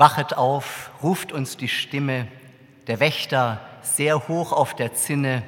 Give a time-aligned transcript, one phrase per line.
[0.00, 2.26] Wachet auf, ruft uns die Stimme,
[2.86, 5.42] der Wächter sehr hoch auf der Zinne,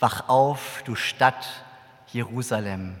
[0.00, 1.64] wach auf, du Stadt
[2.08, 2.96] Jerusalem.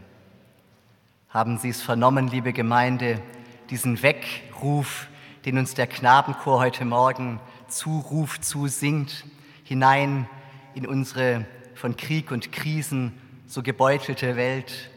[1.28, 3.20] Haben Sie es vernommen, liebe Gemeinde,
[3.68, 5.08] diesen Weckruf,
[5.44, 9.26] den uns der Knabenchor heute Morgen zuruft, zusingt,
[9.64, 10.26] hinein
[10.74, 11.44] in unsere
[11.74, 14.90] von Krieg und Krisen so gebeutelte Welt.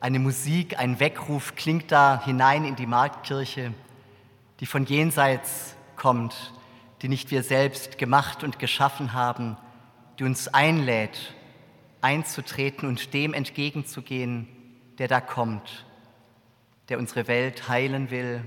[0.00, 3.72] Eine Musik, ein Weckruf klingt da hinein in die Marktkirche,
[4.60, 6.52] die von jenseits kommt,
[7.02, 9.56] die nicht wir selbst gemacht und geschaffen haben,
[10.18, 11.34] die uns einlädt,
[12.00, 14.48] einzutreten und dem entgegenzugehen,
[14.98, 15.86] der da kommt,
[16.88, 18.44] der unsere Welt heilen will,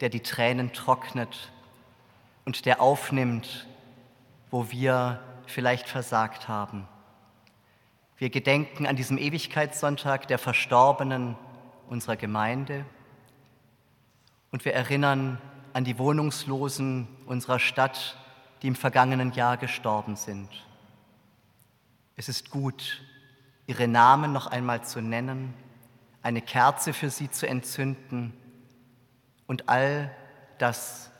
[0.00, 1.52] der die Tränen trocknet
[2.44, 3.66] und der aufnimmt,
[4.50, 6.88] wo wir vielleicht versagt haben.
[8.18, 11.36] Wir gedenken an diesem Ewigkeitssonntag der Verstorbenen
[11.88, 12.86] unserer Gemeinde
[14.50, 15.38] und wir erinnern
[15.72, 18.16] an die Wohnungslosen unserer Stadt,
[18.62, 20.48] die im vergangenen Jahr gestorben sind.
[22.16, 23.02] Es ist gut,
[23.66, 25.52] ihre Namen noch einmal zu nennen,
[26.22, 28.32] eine Kerze für sie zu entzünden
[29.46, 30.10] und all
[30.58, 31.10] das,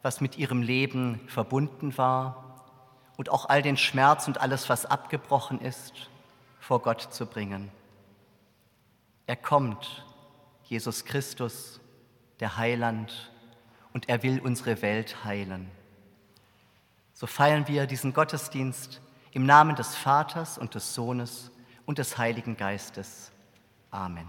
[0.00, 2.64] was mit ihrem Leben verbunden war
[3.16, 6.10] und auch all den Schmerz und alles, was abgebrochen ist,
[6.58, 7.70] vor Gott zu bringen.
[9.26, 10.04] Er kommt,
[10.64, 11.80] Jesus Christus,
[12.42, 13.30] der Heiland,
[13.92, 15.70] und er will unsere Welt heilen.
[17.12, 21.52] So feiern wir diesen Gottesdienst im Namen des Vaters und des Sohnes
[21.86, 23.30] und des Heiligen Geistes.
[23.90, 24.28] Amen.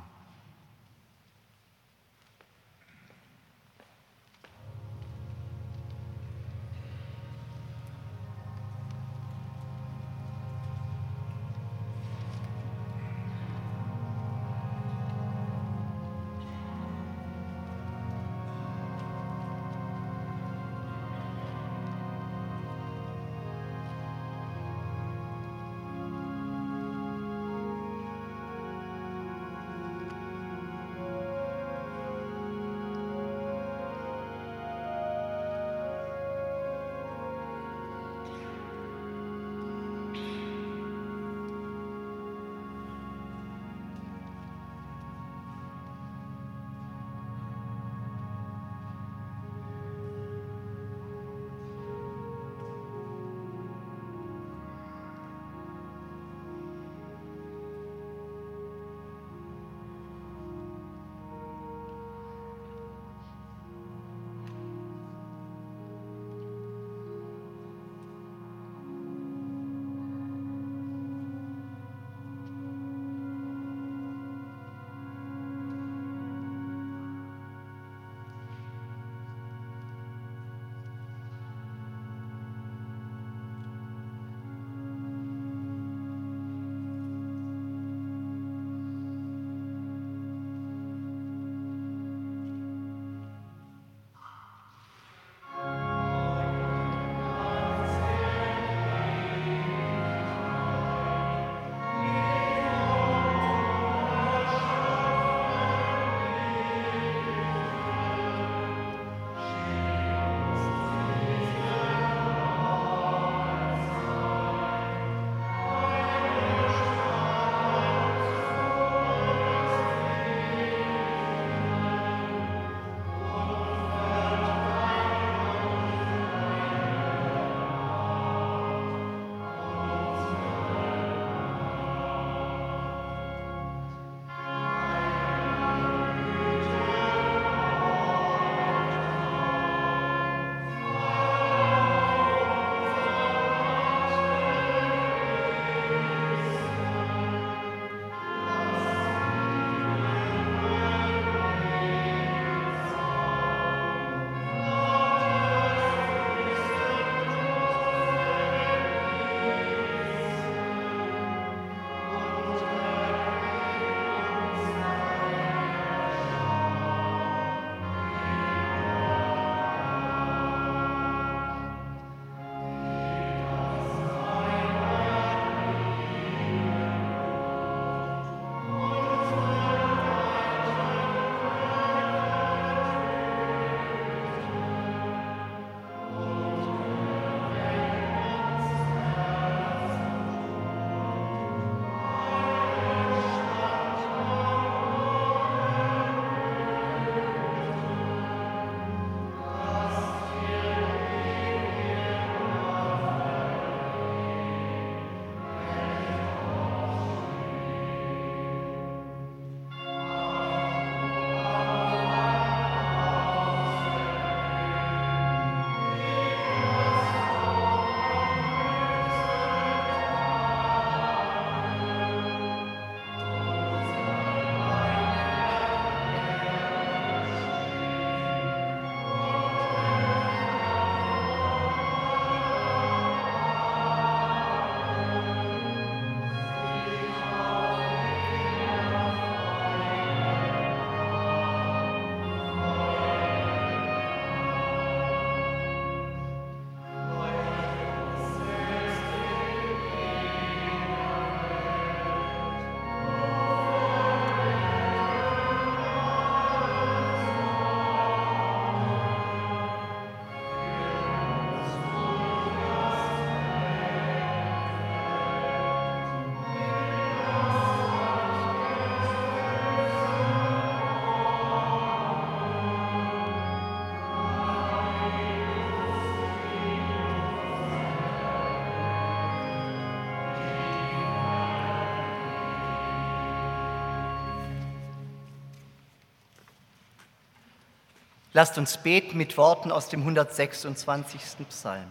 [288.34, 291.22] Lasst uns beten mit Worten aus dem 126.
[291.50, 291.88] Psalm.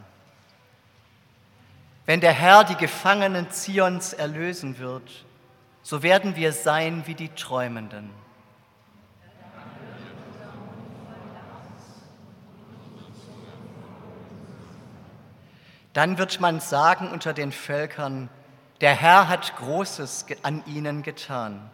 [2.04, 5.25] Wenn der Herr die Gefangenen Zions erlösen wird,
[5.82, 8.11] so werden wir sein wie die Träumenden.
[15.92, 18.30] Dann wird man sagen unter den Völkern,
[18.80, 21.70] der Herr hat Großes an ihnen getan.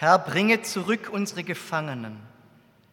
[0.00, 2.20] Herr, bringe zurück unsere Gefangenen,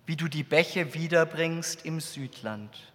[0.07, 2.91] wie du die Bäche wiederbringst im Südland.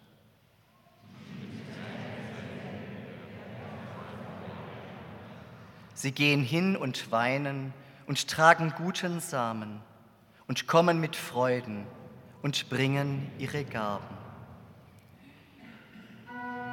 [5.95, 7.73] Sie gehen hin und weinen
[8.09, 9.81] und tragen guten Samen
[10.49, 11.87] und kommen mit Freuden
[12.43, 14.19] und bringen ihre Gaben.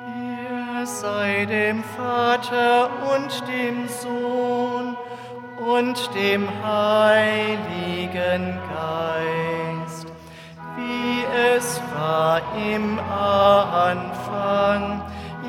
[0.08, 4.98] Ihr sei dem Vater und dem Sohn
[5.58, 10.08] und dem Heiligen Geist,
[10.76, 11.24] wie
[11.56, 15.02] es war im Anfang,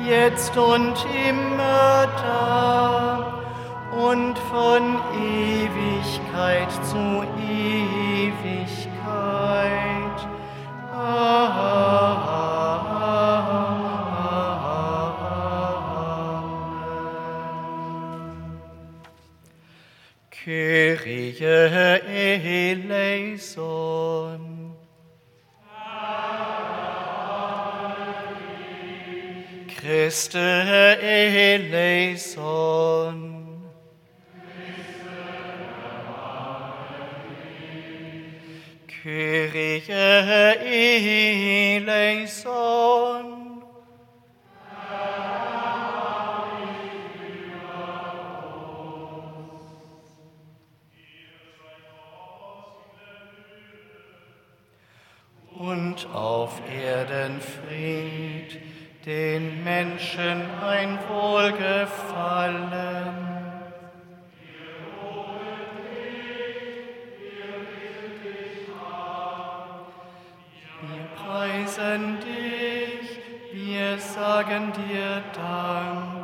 [0.07, 3.33] jetzt und immer da
[3.91, 8.88] und von Ewigkeit zu Ewigkeit.
[21.39, 24.43] Kyrie eleison.
[29.69, 30.35] Christe
[31.55, 32.09] eleison.
[38.89, 39.81] Kyrie
[41.87, 43.18] eleison.
[56.99, 58.59] Erden Fried,
[59.05, 61.87] den Menschen ein Wohlgefallen.
[70.81, 73.19] Wir preisen dich,
[73.53, 76.18] wir sagen dir Dank.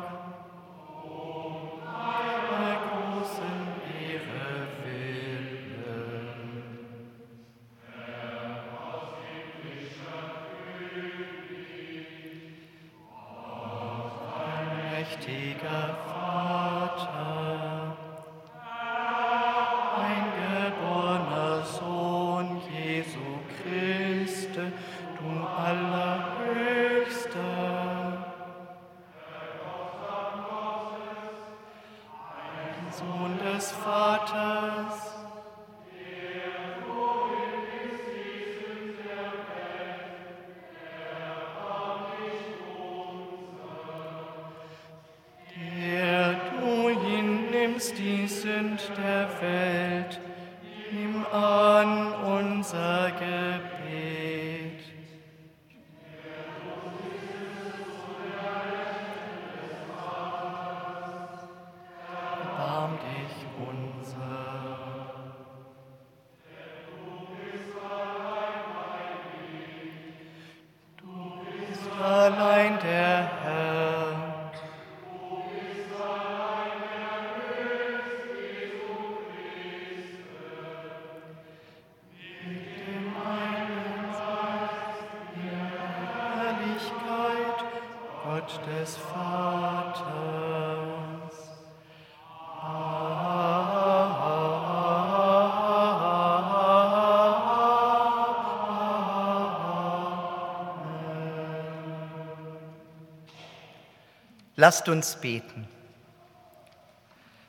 [104.58, 105.68] Lasst uns beten.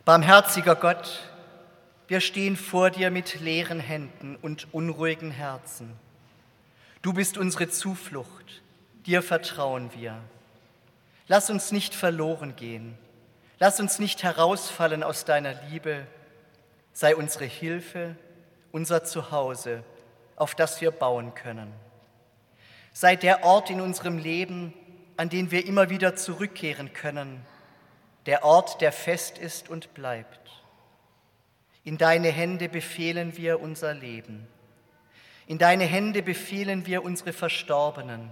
[0.03, 1.23] Barmherziger Gott,
[2.09, 5.97] wir stehen vor dir mit leeren Händen und unruhigen Herzen.
[7.01, 8.61] Du bist unsere Zuflucht,
[9.05, 10.17] dir vertrauen wir.
[11.29, 12.97] Lass uns nicht verloren gehen,
[13.57, 16.05] lass uns nicht herausfallen aus deiner Liebe.
[16.91, 18.17] Sei unsere Hilfe,
[18.73, 19.81] unser Zuhause,
[20.35, 21.71] auf das wir bauen können.
[22.91, 24.73] Sei der Ort in unserem Leben,
[25.17, 27.45] an den wir immer wieder zurückkehren können,
[28.27, 30.39] der Ort, der fest ist und bleibt.
[31.83, 34.47] In deine Hände befehlen wir unser Leben.
[35.47, 38.29] In deine Hände befehlen wir unsere Verstorbenen.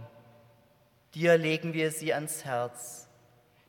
[1.14, 3.08] Dir legen wir sie ans Herz,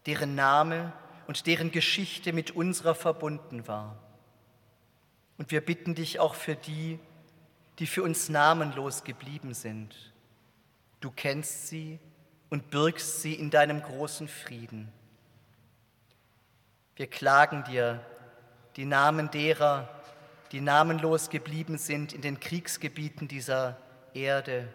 [0.05, 0.93] deren Name
[1.29, 3.97] und deren Geschichte mit unserer verbunden war.
[5.39, 6.99] Und wir bitten dich auch für die,
[7.79, 9.95] die für uns namenlos geblieben sind.
[11.01, 12.01] Du kennst sie
[12.51, 14.93] und birgst sie in deinem großen Frieden.
[16.97, 18.01] Wir klagen dir
[18.77, 19.89] die Namen derer,
[20.53, 23.79] die namenlos geblieben sind in den Kriegsgebieten dieser
[24.15, 24.69] Erde.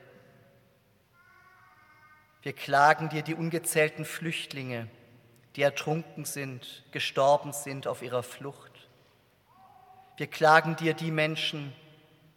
[2.44, 4.88] Wir klagen dir die ungezählten Flüchtlinge,
[5.56, 8.72] die ertrunken sind, gestorben sind auf ihrer Flucht.
[10.18, 11.74] Wir klagen dir die Menschen,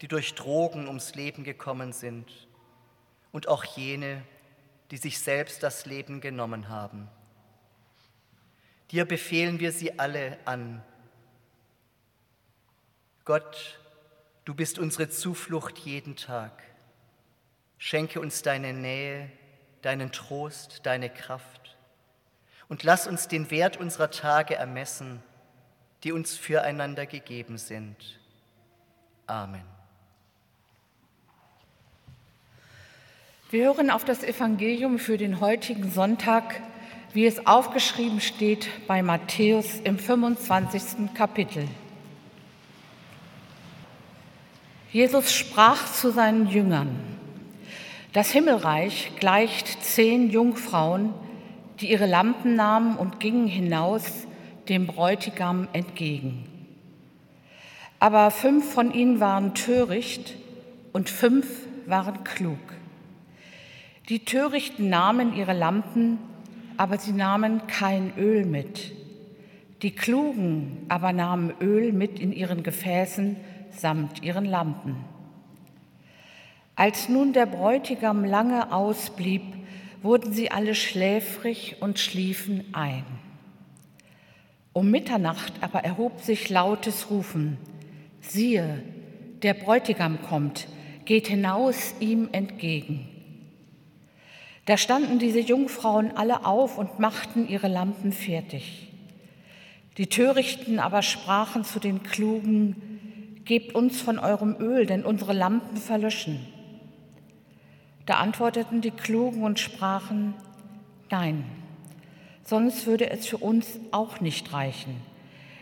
[0.01, 2.31] die durch Drogen ums Leben gekommen sind
[3.33, 4.23] und auch jene,
[4.91, 7.09] die sich selbst das Leben genommen haben.
[8.91, 10.83] Dir befehlen wir sie alle an.
[13.25, 13.81] Gott,
[14.45, 16.63] du bist unsere Zuflucht jeden Tag.
[17.79, 19.31] Schenke uns deine Nähe,
[19.83, 21.65] deinen Trost, deine Kraft
[22.69, 25.23] und lass uns den Wert unserer Tage ermessen,
[26.03, 28.19] die uns füreinander gegeben sind.
[29.27, 29.74] Amen.
[33.51, 36.61] Wir hören auf das Evangelium für den heutigen Sonntag,
[37.13, 41.15] wie es aufgeschrieben steht bei Matthäus im 25.
[41.15, 41.69] Kapitel.
[44.91, 46.97] Jesus sprach zu seinen Jüngern,
[48.15, 51.13] das Himmelreich gleicht zehn Jungfrauen,
[51.81, 54.27] die ihre Lampen nahmen und gingen hinaus
[54.69, 56.47] dem Bräutigam entgegen.
[58.01, 60.35] Aber fünf von ihnen waren töricht
[60.93, 61.47] und fünf
[61.87, 62.59] waren klug.
[64.11, 66.19] Die Törichten nahmen ihre Lampen,
[66.77, 68.93] aber sie nahmen kein Öl mit.
[69.81, 73.37] Die Klugen aber nahmen Öl mit in ihren Gefäßen
[73.71, 74.97] samt ihren Lampen.
[76.77, 79.43] Als nun der Bräutigam lange ausblieb,
[80.03, 83.05] wurden sie alle schläfrig und schliefen ein.
[84.75, 87.57] Um Mitternacht aber erhob sich lautes Rufen,
[88.21, 88.83] siehe,
[89.43, 90.69] der Bräutigam kommt,
[91.07, 93.09] geht hinaus ihm entgegen.
[94.67, 98.89] Da standen diese Jungfrauen alle auf und machten ihre Lampen fertig.
[99.99, 102.77] Die Törichten aber sprachen zu den Klugen,
[103.45, 106.41] Gebt uns von eurem Öl, denn unsere Lampen verlöschen.
[108.07, 110.33] Da antworteten die Klugen und sprachen,
[111.11, 111.45] Nein,
[112.43, 114.97] sonst würde es für uns auch nicht reichen.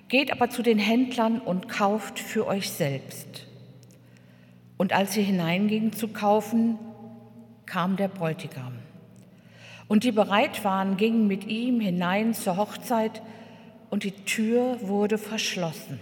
[0.07, 3.47] Geht aber zu den Händlern und kauft für euch selbst.
[4.77, 6.79] Und als sie hineingingen zu kaufen,
[7.67, 8.82] kam der Bräutigam.
[9.89, 13.23] Und die bereit waren, gingen mit ihm hinein zur Hochzeit
[13.91, 16.01] und die Tür wurde verschlossen.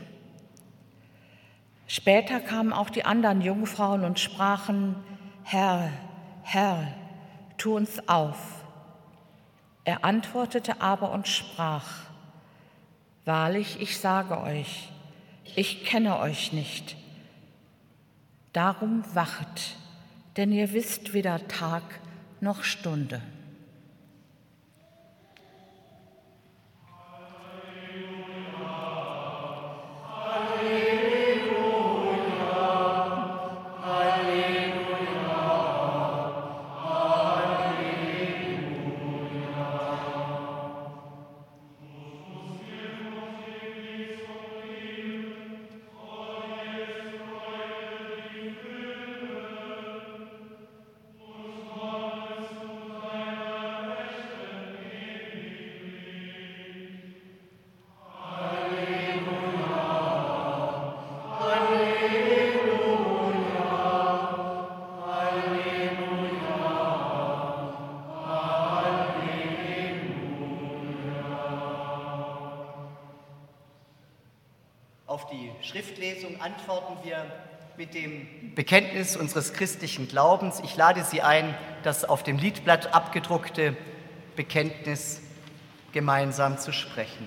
[1.86, 4.94] Später kamen auch die anderen Jungfrauen und sprachen,
[5.42, 5.90] Herr,
[6.42, 6.86] Herr,
[7.58, 8.64] tu uns auf.
[9.84, 12.10] Er antwortete aber und sprach,
[13.24, 14.90] Wahrlich, ich sage euch,
[15.56, 16.96] ich kenne euch nicht.
[18.52, 19.76] Darum wacht,
[20.36, 21.82] denn ihr wisst weder Tag
[22.40, 23.20] noch Stunde.
[77.90, 80.60] Mit dem Bekenntnis unseres christlichen Glaubens.
[80.62, 83.76] Ich lade Sie ein, das auf dem Liedblatt abgedruckte
[84.36, 85.20] Bekenntnis
[85.92, 87.26] gemeinsam zu sprechen.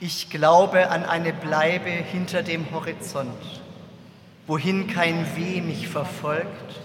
[0.00, 3.62] Ich glaube an eine Bleibe hinter dem Horizont,
[4.46, 6.80] wohin kein Weh mich verfolgt,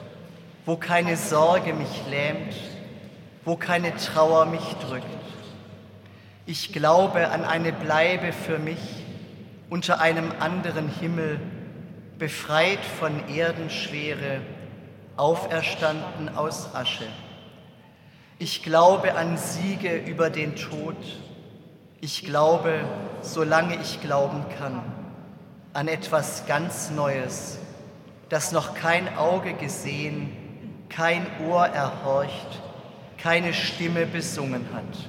[0.65, 2.55] wo keine Sorge mich lähmt,
[3.43, 5.05] wo keine Trauer mich drückt.
[6.45, 8.79] Ich glaube an eine Bleibe für mich,
[9.71, 11.39] unter einem anderen Himmel,
[12.19, 14.41] befreit von Erdenschwere,
[15.15, 17.07] auferstanden aus Asche.
[18.38, 20.97] Ich glaube an Siege über den Tod.
[22.01, 22.84] Ich glaube,
[23.21, 24.81] solange ich glauben kann,
[25.71, 27.57] an etwas ganz Neues,
[28.27, 30.34] das noch kein Auge gesehen,
[30.89, 32.62] kein Ohr erhorcht,
[33.17, 35.07] keine Stimme besungen hat.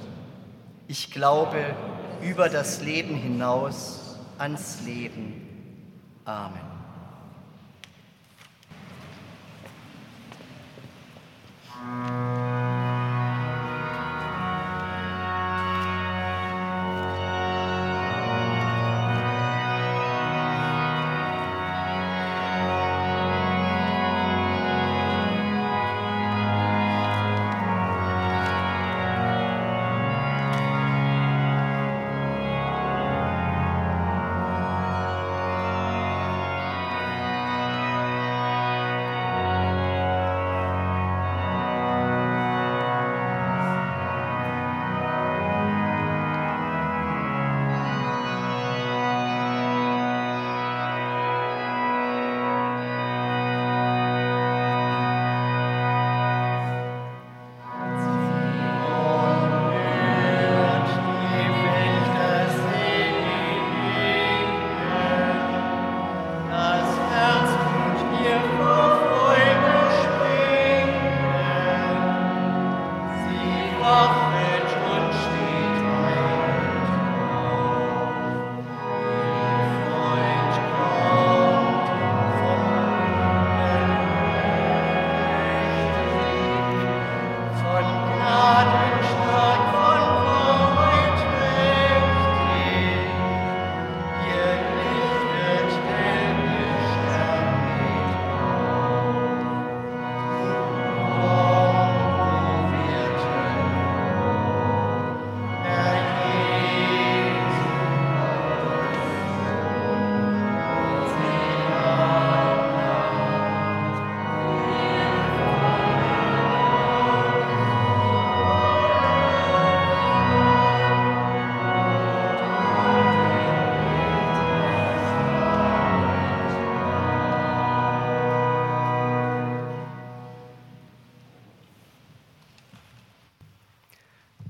[0.87, 1.75] Ich glaube
[2.21, 4.02] über das Leben hinaus
[4.39, 5.33] ans Leben.
[6.25, 6.73] Amen.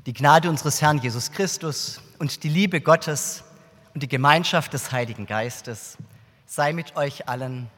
[0.05, 3.45] Die Gnade unseres Herrn Jesus Christus und die Liebe Gottes
[3.93, 5.97] und die Gemeinschaft des Heiligen Geistes
[6.45, 7.69] sei mit euch allen.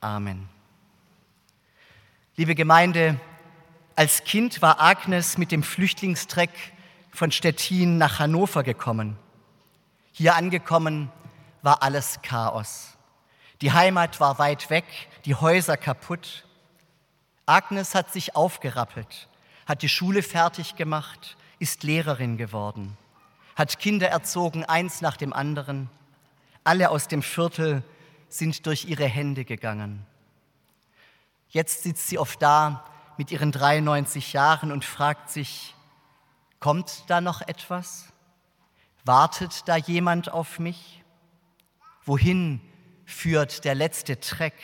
[0.00, 0.48] Amen.
[2.36, 3.18] Liebe Gemeinde,
[3.96, 6.52] als Kind war Agnes mit dem Flüchtlingstreck
[7.10, 9.18] von Stettin nach Hannover gekommen.
[10.12, 11.10] Hier angekommen
[11.62, 12.96] war alles Chaos.
[13.62, 14.84] Die Heimat war weit weg,
[15.24, 16.46] die Häuser kaputt.
[17.46, 19.26] Agnes hat sich aufgerappelt,
[19.66, 22.96] hat die Schule fertig gemacht, ist Lehrerin geworden,
[23.56, 25.90] hat Kinder erzogen, eins nach dem anderen.
[26.64, 27.82] Alle aus dem Viertel
[28.28, 30.06] sind durch ihre Hände gegangen.
[31.48, 32.84] Jetzt sitzt sie oft da
[33.16, 35.74] mit ihren 93 Jahren und fragt sich,
[36.60, 38.12] kommt da noch etwas?
[39.04, 41.02] Wartet da jemand auf mich?
[42.04, 42.60] Wohin
[43.06, 44.54] führt der letzte Treck?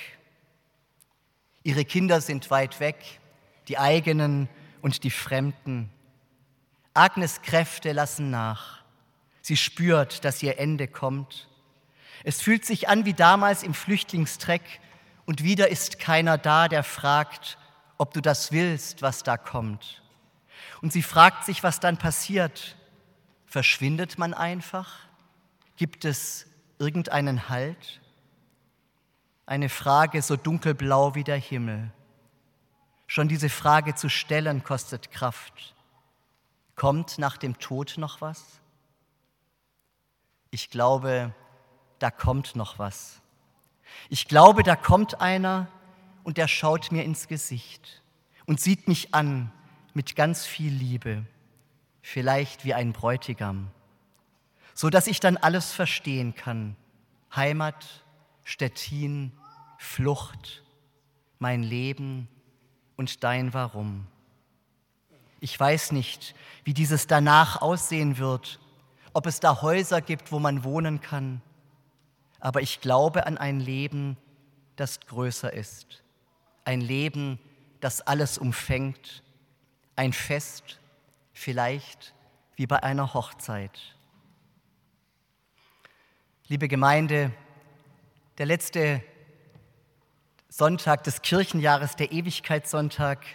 [1.63, 3.21] Ihre Kinder sind weit weg,
[3.69, 4.49] die eigenen
[4.83, 5.91] und die Fremden.
[6.95, 8.79] Agnes Kräfte lassen nach.
[9.43, 11.49] Sie spürt, dass ihr Ende kommt.
[12.23, 14.63] Es fühlt sich an wie damals im Flüchtlingstreck
[15.27, 17.59] und wieder ist keiner da, der fragt,
[17.99, 20.03] ob du das willst, was da kommt.
[20.81, 22.77] Und sie fragt sich, was dann passiert.
[23.47, 25.01] Verschwindet man einfach?
[25.77, 26.47] Gibt es
[26.79, 28.01] irgendeinen Halt?
[29.47, 31.91] Eine Frage so dunkelblau wie der Himmel.
[33.07, 35.74] Schon diese Frage zu stellen kostet Kraft.
[36.77, 38.61] Kommt nach dem Tod noch was?
[40.51, 41.35] Ich glaube,
[41.99, 43.21] da kommt noch was.
[44.09, 45.69] Ich glaube, da kommt einer
[46.23, 48.03] und der schaut mir ins Gesicht
[48.47, 49.53] und sieht mich an
[49.95, 51.25] mit ganz viel Liebe,
[52.03, 53.71] vielleicht wie ein Bräutigam,
[54.75, 56.77] so dass ich dann alles verstehen kann.
[57.35, 58.05] Heimat,
[58.43, 59.33] Stettin,
[59.79, 60.63] Flucht,
[61.39, 62.29] mein Leben
[62.97, 64.07] und dein Warum.
[65.45, 68.59] Ich weiß nicht, wie dieses danach aussehen wird,
[69.13, 71.43] ob es da Häuser gibt, wo man wohnen kann.
[72.41, 74.17] Aber ich glaube an ein Leben,
[74.77, 76.03] das größer ist.
[76.65, 77.39] Ein Leben,
[77.81, 79.23] das alles umfängt.
[79.97, 80.81] Ein Fest,
[81.35, 82.15] vielleicht
[82.57, 83.79] wie bei einer Hochzeit.
[86.47, 87.33] Liebe Gemeinde,
[88.39, 89.03] der letzte
[90.49, 93.27] Sonntag des Kirchenjahres, der Ewigkeitssonntag,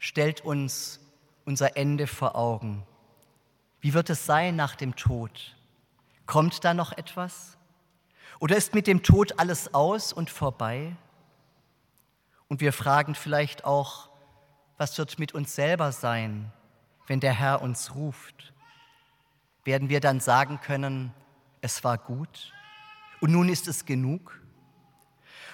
[0.00, 0.98] stellt uns
[1.48, 2.86] unser Ende vor Augen.
[3.80, 5.56] Wie wird es sein nach dem Tod?
[6.26, 7.56] Kommt da noch etwas?
[8.38, 10.94] Oder ist mit dem Tod alles aus und vorbei?
[12.48, 14.10] Und wir fragen vielleicht auch,
[14.76, 16.52] was wird mit uns selber sein,
[17.06, 18.52] wenn der Herr uns ruft?
[19.64, 21.14] Werden wir dann sagen können,
[21.62, 22.52] es war gut
[23.22, 24.38] und nun ist es genug?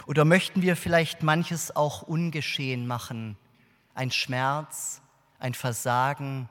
[0.09, 3.37] Oder möchten wir vielleicht manches auch ungeschehen machen?
[3.95, 5.01] Ein Schmerz,
[5.45, 6.49] ein Versagen,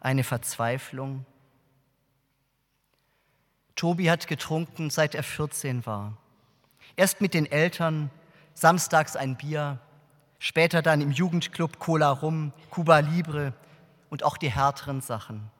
[0.00, 1.26] eine Verzweiflung?
[3.76, 6.16] Tobi hat getrunken, seit er 14 war.
[6.96, 8.10] Erst mit den Eltern,
[8.54, 9.78] samstags ein Bier,
[10.38, 13.52] später dann im Jugendclub Cola Rum, Cuba Libre
[14.08, 15.50] und auch die härteren Sachen.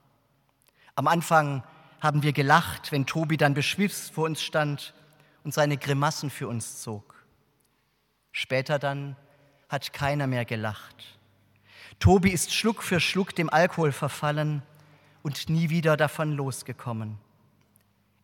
[0.94, 1.62] Am Anfang
[2.00, 4.94] haben wir gelacht, wenn Tobi dann beschwipst vor uns stand
[5.44, 7.26] und seine Grimassen für uns zog.
[8.32, 9.16] Später dann
[9.68, 11.19] hat keiner mehr gelacht.
[12.00, 14.62] Tobi ist Schluck für Schluck dem Alkohol verfallen
[15.22, 17.18] und nie wieder davon losgekommen.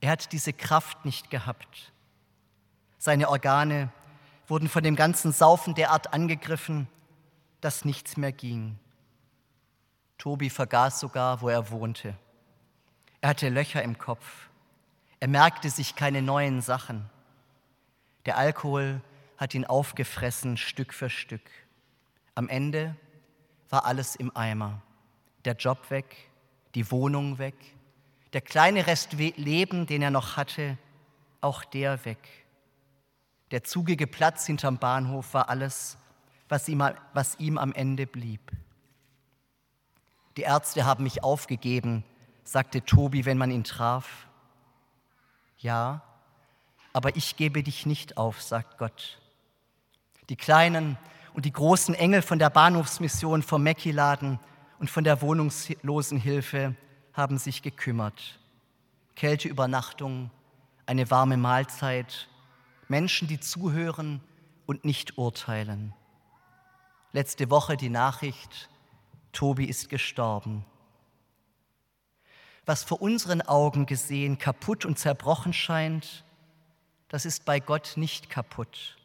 [0.00, 1.92] Er hat diese Kraft nicht gehabt.
[2.96, 3.90] Seine Organe
[4.46, 6.88] wurden von dem ganzen Saufen derart angegriffen,
[7.60, 8.78] dass nichts mehr ging.
[10.16, 12.16] Tobi vergaß sogar, wo er wohnte.
[13.20, 14.48] Er hatte Löcher im Kopf.
[15.20, 17.10] Er merkte sich keine neuen Sachen.
[18.24, 19.02] Der Alkohol
[19.36, 21.42] hat ihn aufgefressen, Stück für Stück.
[22.34, 22.96] Am Ende
[23.70, 24.82] war alles im Eimer.
[25.44, 26.30] Der Job weg,
[26.74, 27.54] die Wohnung weg,
[28.32, 30.76] der kleine Rest Leben, den er noch hatte,
[31.40, 32.46] auch der weg.
[33.50, 35.96] Der zugige Platz hinterm Bahnhof war alles,
[36.48, 38.52] was ihm, was ihm am Ende blieb.
[40.36, 42.04] Die Ärzte haben mich aufgegeben,
[42.44, 44.26] sagte Tobi, wenn man ihn traf.
[45.58, 46.02] Ja,
[46.92, 49.18] aber ich gebe dich nicht auf, sagt Gott.
[50.28, 50.98] Die kleinen
[51.36, 54.40] und die großen Engel von der Bahnhofsmission vom Mäckiladen
[54.78, 56.74] und von der Wohnungslosenhilfe
[57.12, 58.40] haben sich gekümmert.
[59.16, 60.30] Kälteübernachtung,
[60.86, 62.28] eine warme Mahlzeit,
[62.88, 64.22] Menschen, die zuhören
[64.64, 65.92] und nicht urteilen.
[67.12, 68.70] Letzte Woche die Nachricht,
[69.32, 70.64] Tobi ist gestorben.
[72.64, 76.24] Was vor unseren Augen gesehen kaputt und zerbrochen scheint,
[77.08, 78.96] das ist bei Gott nicht kaputt.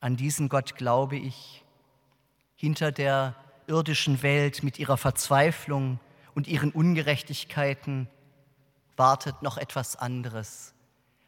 [0.00, 1.64] An diesen Gott glaube ich.
[2.56, 3.34] Hinter der
[3.66, 6.00] irdischen Welt mit ihrer Verzweiflung,
[6.38, 8.08] und ihren Ungerechtigkeiten
[8.96, 10.72] wartet noch etwas anderes,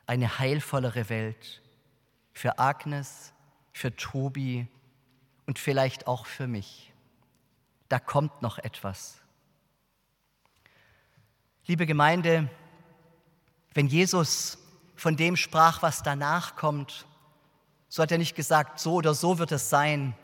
[0.07, 1.63] eine heilvollere Welt
[2.33, 3.33] für Agnes,
[3.73, 4.69] für Tobi
[5.47, 6.93] und vielleicht auch für mich.
[7.89, 9.21] Da kommt noch etwas.
[11.67, 12.49] Liebe Gemeinde,
[13.75, 14.59] wenn Jesus
[14.95, 17.05] von dem sprach, was danach kommt,
[17.91, 20.15] so hat er nicht gesagt, so oder so wird es sein.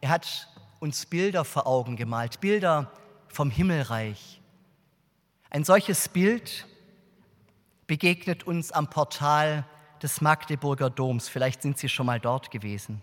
[0.00, 2.92] Er hat uns Bilder vor Augen gemalt, Bilder,
[3.26, 4.40] vom Himmelreich.
[5.50, 6.66] Ein solches Bild
[7.88, 9.66] begegnet uns am Portal
[10.00, 11.28] des Magdeburger Doms.
[11.28, 13.02] Vielleicht sind Sie schon mal dort gewesen.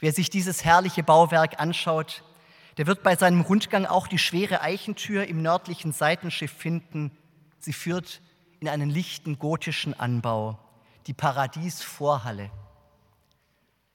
[0.00, 2.24] Wer sich dieses herrliche Bauwerk anschaut,
[2.76, 7.16] der wird bei seinem Rundgang auch die schwere Eichentür im nördlichen Seitenschiff finden.
[7.60, 8.20] Sie führt
[8.58, 10.58] in einen lichten gotischen Anbau,
[11.06, 12.50] die Paradiesvorhalle.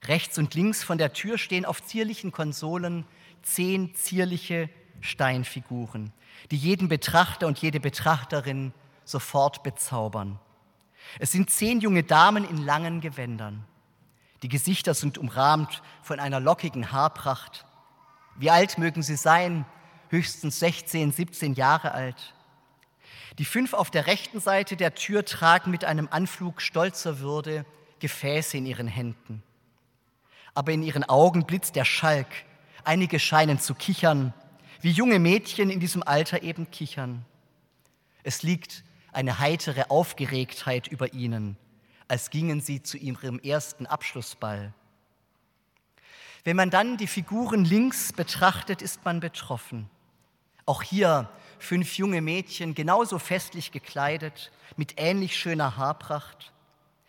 [0.06, 3.06] Rechts und links von der Tür stehen auf zierlichen Konsolen
[3.42, 4.70] zehn zierliche
[5.02, 6.12] Steinfiguren,
[6.52, 8.74] die jeden Betrachter und jede Betrachterin
[9.06, 10.40] sofort bezaubern.
[11.20, 13.66] Es sind zehn junge Damen in langen Gewändern.
[14.44, 17.66] Die Gesichter sind umrahmt von einer lockigen Haarpracht.
[18.36, 19.66] Wie alt mögen sie sein?
[20.10, 22.34] Höchstens 16, 17 Jahre alt.
[23.40, 27.66] Die fünf auf der rechten Seite der Tür tragen mit einem Anflug stolzer Würde
[28.00, 29.44] Gefäße in ihren Händen.
[30.58, 32.26] Aber in ihren Augen blitzt der Schalk.
[32.84, 34.34] Einige scheinen zu kichern,
[34.82, 37.24] wie junge Mädchen in diesem Alter eben kichern.
[38.24, 41.58] Es liegt eine heitere Aufgeregtheit über ihnen,
[42.08, 44.74] als gingen sie zu ihrem ersten Abschlussball.
[46.44, 49.88] Wenn man dann die Figuren links betrachtet, ist man betroffen.
[50.66, 56.52] Auch hier fünf junge Mädchen, genauso festlich gekleidet, mit ähnlich schöner Haarpracht.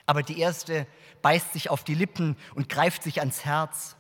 [0.09, 0.87] Aber die erste
[1.21, 3.95] beißt sich auf die Lippen und greift sich ans Herz.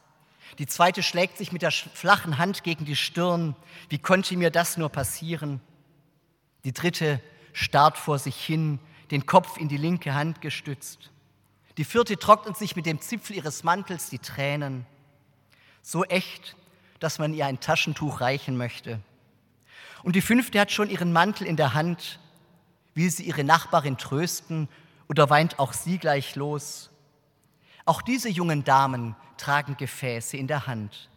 [0.59, 3.55] Die zweite schlägt sich mit der flachen Hand gegen die Stirn.
[3.91, 5.61] Wie konnte mir das nur passieren?
[6.65, 7.21] Die dritte
[7.53, 8.79] starrt vor sich hin,
[9.11, 11.11] den Kopf in die linke Hand gestützt.
[11.77, 14.87] Die vierte trocknet sich mit dem Zipfel ihres Mantels die Tränen.
[15.83, 16.57] So echt,
[17.01, 18.99] dass man ihr ein Taschentuch reichen möchte.
[20.03, 22.19] Und die fünfte hat schon ihren Mantel in der Hand.
[22.95, 24.71] Will sie ihre Nachbarin trösten
[25.09, 26.91] oder weint auch sie gleich los?
[27.85, 31.09] Auch diese jungen Damen tragen Gefäße in der Hand,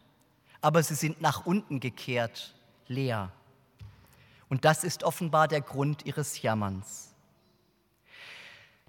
[0.62, 2.56] aber sie sind nach unten gekehrt,
[2.88, 3.32] leer.
[4.50, 7.14] Und das ist offenbar der Grund ihres Jammerns.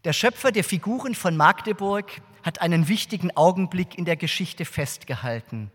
[0.04, 5.70] Der Schöpfer der Figuren von Magdeburg hat einen wichtigen Augenblick in der Geschichte festgehalten,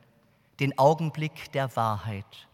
[0.60, 2.48] den Augenblick der Wahrheit.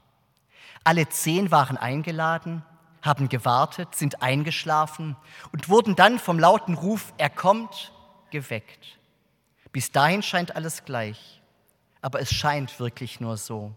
[0.83, 2.63] Alle zehn waren eingeladen,
[3.03, 5.15] haben gewartet, sind eingeschlafen
[5.51, 7.91] und wurden dann vom lauten Ruf, er kommt,
[8.31, 8.97] geweckt.
[9.71, 11.41] Bis dahin scheint alles gleich,
[12.01, 13.73] aber es scheint wirklich nur so.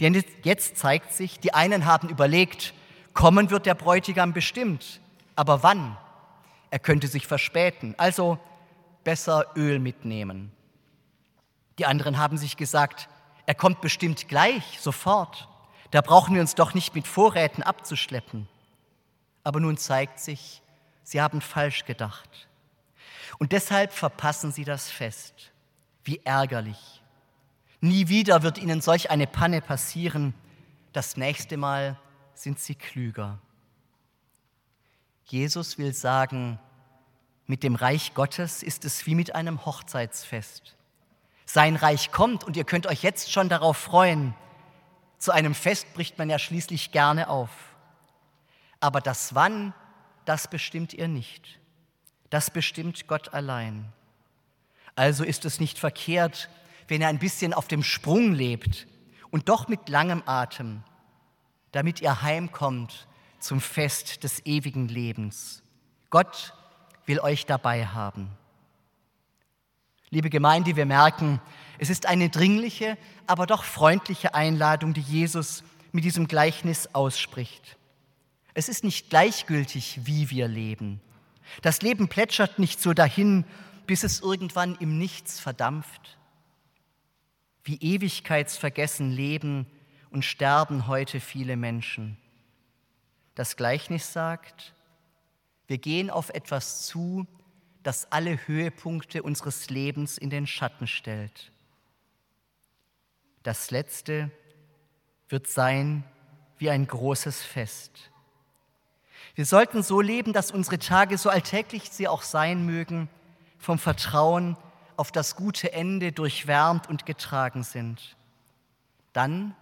[0.00, 2.74] Denn jetzt zeigt sich, die einen haben überlegt,
[3.14, 5.00] kommen wird der Bräutigam bestimmt,
[5.36, 5.96] aber wann?
[6.70, 8.38] Er könnte sich verspäten, also
[9.04, 10.52] besser Öl mitnehmen.
[11.78, 13.08] Die anderen haben sich gesagt,
[13.46, 15.48] er kommt bestimmt gleich, sofort.
[15.92, 18.48] Da brauchen wir uns doch nicht mit Vorräten abzuschleppen.
[19.44, 20.62] Aber nun zeigt sich,
[21.04, 22.48] sie haben falsch gedacht.
[23.38, 25.52] Und deshalb verpassen sie das Fest.
[26.02, 27.02] Wie ärgerlich.
[27.80, 30.32] Nie wieder wird ihnen solch eine Panne passieren.
[30.94, 31.98] Das nächste Mal
[32.34, 33.38] sind sie klüger.
[35.26, 36.58] Jesus will sagen,
[37.46, 40.74] mit dem Reich Gottes ist es wie mit einem Hochzeitsfest.
[41.44, 44.34] Sein Reich kommt und ihr könnt euch jetzt schon darauf freuen.
[45.22, 47.50] Zu einem Fest bricht man ja schließlich gerne auf.
[48.80, 49.72] Aber das Wann,
[50.24, 51.60] das bestimmt ihr nicht.
[52.28, 53.92] Das bestimmt Gott allein.
[54.96, 56.48] Also ist es nicht verkehrt,
[56.88, 58.88] wenn er ein bisschen auf dem Sprung lebt
[59.30, 60.82] und doch mit langem Atem,
[61.70, 63.06] damit ihr heimkommt
[63.38, 65.62] zum Fest des ewigen Lebens.
[66.10, 66.52] Gott
[67.06, 68.28] will euch dabei haben.
[70.12, 71.40] Liebe Gemeinde, wir merken,
[71.78, 77.78] es ist eine dringliche, aber doch freundliche Einladung, die Jesus mit diesem Gleichnis ausspricht.
[78.52, 81.00] Es ist nicht gleichgültig, wie wir leben.
[81.62, 83.46] Das Leben plätschert nicht so dahin,
[83.86, 86.18] bis es irgendwann im Nichts verdampft.
[87.64, 89.64] Wie ewigkeitsvergessen leben
[90.10, 92.18] und sterben heute viele Menschen.
[93.34, 94.74] Das Gleichnis sagt,
[95.68, 97.26] wir gehen auf etwas zu,
[97.82, 101.52] das alle Höhepunkte unseres Lebens in den Schatten stellt.
[103.42, 104.30] Das Letzte
[105.28, 106.04] wird sein
[106.58, 108.10] wie ein großes Fest.
[109.34, 113.08] Wir sollten so leben, dass unsere Tage, so alltäglich sie auch sein mögen,
[113.58, 114.56] vom Vertrauen
[114.96, 118.16] auf das gute Ende durchwärmt und getragen sind.
[119.12, 119.56] Dann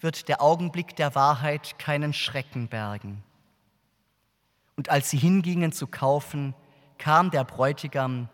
[0.00, 3.22] wird der Augenblick der Wahrheit keinen Schrecken bergen.
[4.76, 6.54] Und als sie hingingen zu kaufen,
[6.98, 8.28] kam der Bräutigam,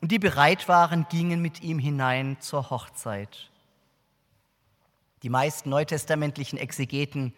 [0.00, 3.50] und die bereit waren, gingen mit ihm hinein zur Hochzeit.
[5.22, 7.32] Die meisten neutestamentlichen Exegeten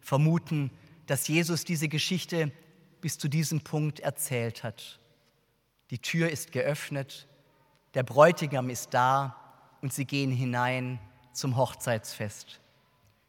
[0.00, 0.70] vermuten,
[1.06, 2.52] dass Jesus diese Geschichte
[3.00, 5.00] bis zu diesem Punkt erzählt hat.
[5.90, 7.26] Die Tür ist geöffnet,
[7.94, 9.36] der Bräutigam ist da
[9.80, 11.00] und sie gehen hinein
[11.32, 12.60] zum Hochzeitsfest.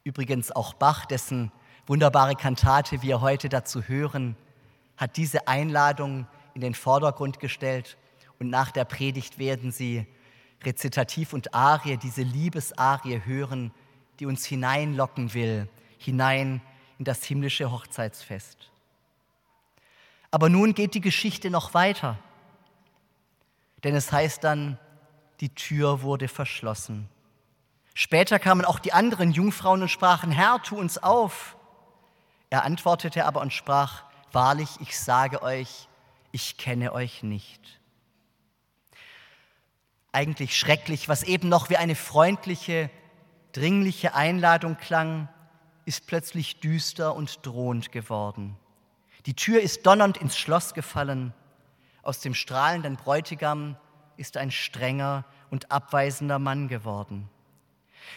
[0.04, 1.52] Übrigens auch Bach, dessen
[1.88, 4.38] wunderbare Kantate wir heute dazu hören,
[4.98, 7.98] hat diese Einladung in den Vordergrund gestellt
[8.40, 10.06] und nach der Predigt werden Sie
[10.64, 13.72] Rezitativ und Arie, diese Liebesarie hören,
[14.20, 16.62] die uns hineinlocken will, hinein
[17.00, 18.72] in das himmlische Hochzeitsfest.
[20.32, 22.18] Aber nun geht die Geschichte noch weiter,
[23.84, 24.80] denn es heißt dann,
[25.42, 27.10] die Tür wurde verschlossen.
[27.94, 31.58] Später kamen auch die anderen Jungfrauen und sprachen, Herr, tu uns auf.
[32.50, 35.88] Er antwortete aber und sprach, Wahrlich, ich sage euch,
[36.34, 37.80] ich kenne euch nicht.
[40.12, 42.90] Eigentlich schrecklich, was eben noch wie eine freundliche,
[43.54, 45.30] dringliche Einladung klang,
[45.86, 48.58] ist plötzlich düster und drohend geworden.
[49.28, 51.34] Die Tür ist donnernd ins Schloss gefallen.
[52.02, 53.78] Aus dem strahlenden Bräutigam
[54.18, 57.30] ist ein strenger und abweisender Mann geworden.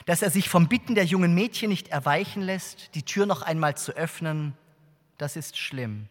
[0.07, 3.77] Dass er sich vom Bitten der jungen Mädchen nicht erweichen lässt, die Tür noch einmal
[3.77, 4.57] zu öffnen,
[5.19, 6.09] das ist schlimm.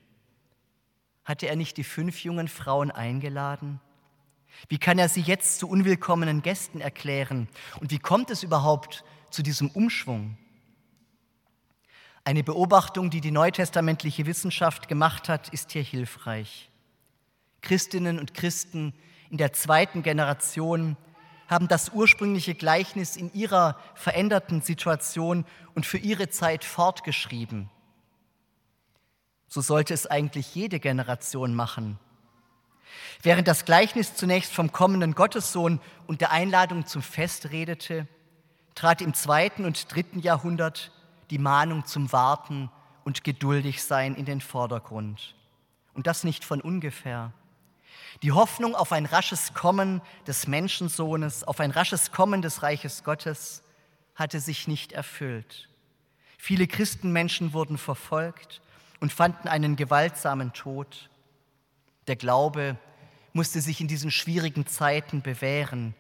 [1.26, 3.82] Hatte er nicht die fünf jungen Frauen eingeladen?
[4.70, 7.50] Wie kann er sie jetzt zu unwillkommenen Gästen erklären?
[7.82, 10.38] Und wie kommt es überhaupt zu diesem Umschwung?
[12.24, 16.72] Eine Beobachtung, die die neutestamentliche Wissenschaft gemacht hat, ist hier hilfreich.
[17.62, 18.94] Christinnen und Christen
[19.30, 20.98] in der zweiten Generation
[21.48, 25.46] haben das ursprüngliche Gleichnis in ihrer veränderten Situation
[25.76, 27.70] und für ihre Zeit fortgeschrieben.
[29.48, 32.00] So sollte es eigentlich jede Generation machen.
[33.22, 38.08] Während das Gleichnis zunächst vom kommenden Gottessohn und der Einladung zum Fest redete,
[38.76, 40.92] trat im zweiten und dritten Jahrhundert
[41.30, 42.70] die Mahnung zum Warten
[43.04, 45.36] und geduldig sein in den Vordergrund.
[45.94, 47.32] Und das nicht von ungefähr.
[48.22, 53.64] Die Hoffnung auf ein rasches Kommen des Menschensohnes, auf ein rasches Kommen des Reiches Gottes
[54.16, 55.70] hatte sich nicht erfüllt.
[56.38, 58.62] Viele Christenmenschen wurden verfolgt
[59.00, 61.10] und fanden einen gewaltsamen Tod.
[62.08, 62.78] Der Glaube
[63.34, 65.94] musste sich in diesen schwierigen Zeiten bewähren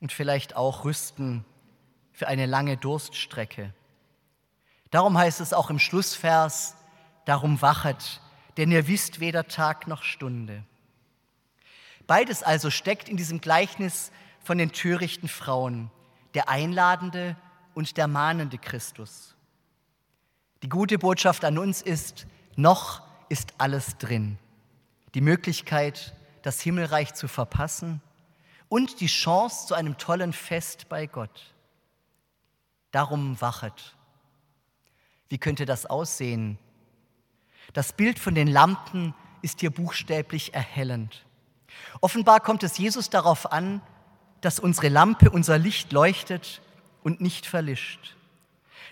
[0.00, 1.44] und vielleicht auch rüsten
[2.12, 3.72] für eine lange Durststrecke.
[4.90, 6.76] Darum heißt es auch im Schlussvers,
[7.24, 8.20] darum wachet,
[8.56, 10.62] denn ihr wisst weder Tag noch Stunde.
[12.06, 15.90] Beides also steckt in diesem Gleichnis von den törichten Frauen,
[16.34, 17.36] der einladende
[17.74, 19.33] und der mahnende Christus.
[20.64, 24.38] Die gute Botschaft an uns ist, noch ist alles drin.
[25.12, 28.00] Die Möglichkeit, das Himmelreich zu verpassen
[28.70, 31.52] und die Chance zu einem tollen Fest bei Gott.
[32.92, 33.94] Darum wachet.
[35.28, 36.58] Wie könnte das aussehen?
[37.74, 39.12] Das Bild von den Lampen
[39.42, 41.26] ist hier buchstäblich erhellend.
[42.00, 43.82] Offenbar kommt es Jesus darauf an,
[44.40, 46.62] dass unsere Lampe, unser Licht leuchtet
[47.02, 48.16] und nicht verlischt.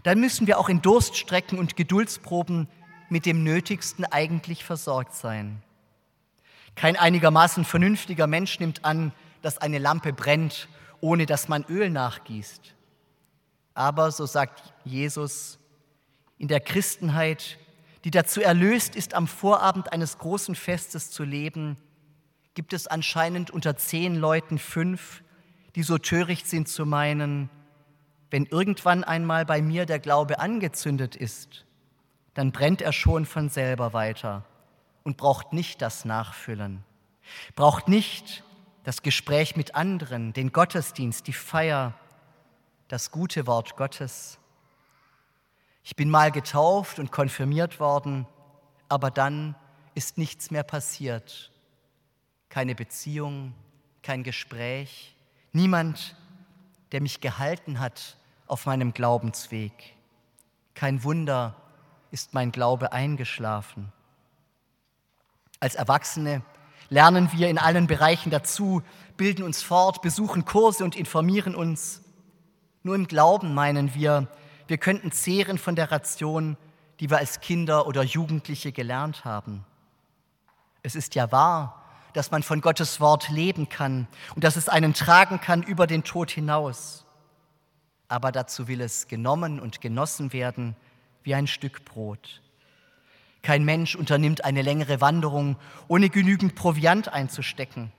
[0.03, 2.69] Dann müssen wir auch in Durststrecken und Geduldsproben
[3.09, 5.63] mit dem Nötigsten eigentlich versorgt sein.
[6.75, 9.13] Kein einigermaßen vernünftiger Mensch nimmt an,
[9.43, 10.69] dass eine Lampe brennt,
[11.01, 12.75] ohne dass man Öl nachgießt.
[13.75, 15.59] Aber, so sagt Jesus,
[16.39, 17.59] in der Christenheit,
[18.05, 21.77] die dazu erlöst ist, am Vorabend eines großen Festes zu leben,
[22.55, 25.23] gibt es anscheinend unter zehn Leuten fünf,
[25.75, 27.49] die so töricht sind zu meinen,
[28.33, 31.67] wenn irgendwann einmal bei mir der Glaube angezündet ist,
[32.33, 34.47] dann brennt er schon von selber weiter
[35.03, 36.83] und braucht nicht das Nachfüllen,
[37.57, 38.43] braucht nicht
[38.85, 41.93] das Gespräch mit anderen, den Gottesdienst, die Feier,
[42.89, 44.39] das gute Wort Gottes.
[45.85, 48.27] Ich bin mal getauft und konfirmiert worden,
[48.89, 49.57] aber dann
[49.95, 51.53] ist nichts mehr passiert.
[52.49, 53.53] Keine Beziehung,
[54.03, 55.15] kein Gespräch,
[55.53, 56.17] niemand,
[56.93, 58.17] der mich gehalten hat
[58.53, 59.73] auf meinem Glaubensweg.
[60.75, 61.57] Kein Wunder
[62.11, 63.91] ist mein Glaube eingeschlafen.
[65.59, 66.43] Als Erwachsene
[66.91, 68.83] lernen wir in allen Bereichen dazu,
[69.17, 72.03] bilden uns fort, besuchen Kurse und informieren uns.
[72.83, 74.29] Nur im Glauben meinen wir,
[74.67, 76.59] wir könnten zehren von der Ration,
[77.01, 79.65] die wir als Kinder oder Jugendliche gelernt haben.
[80.83, 81.83] Es ist ja wahr,
[82.13, 86.05] dass man von Gottes Wort leben kann und dass es einen tragen kann über den
[86.05, 87.07] Tod hinaus.
[88.13, 90.77] Aber dazu will es genommen und genossen werden
[91.23, 92.43] wie ein Stück Brot.
[93.41, 95.57] Kein Mensch unternimmt eine längere Wanderung,
[95.89, 97.91] ohne genügend Proviant einzustecken.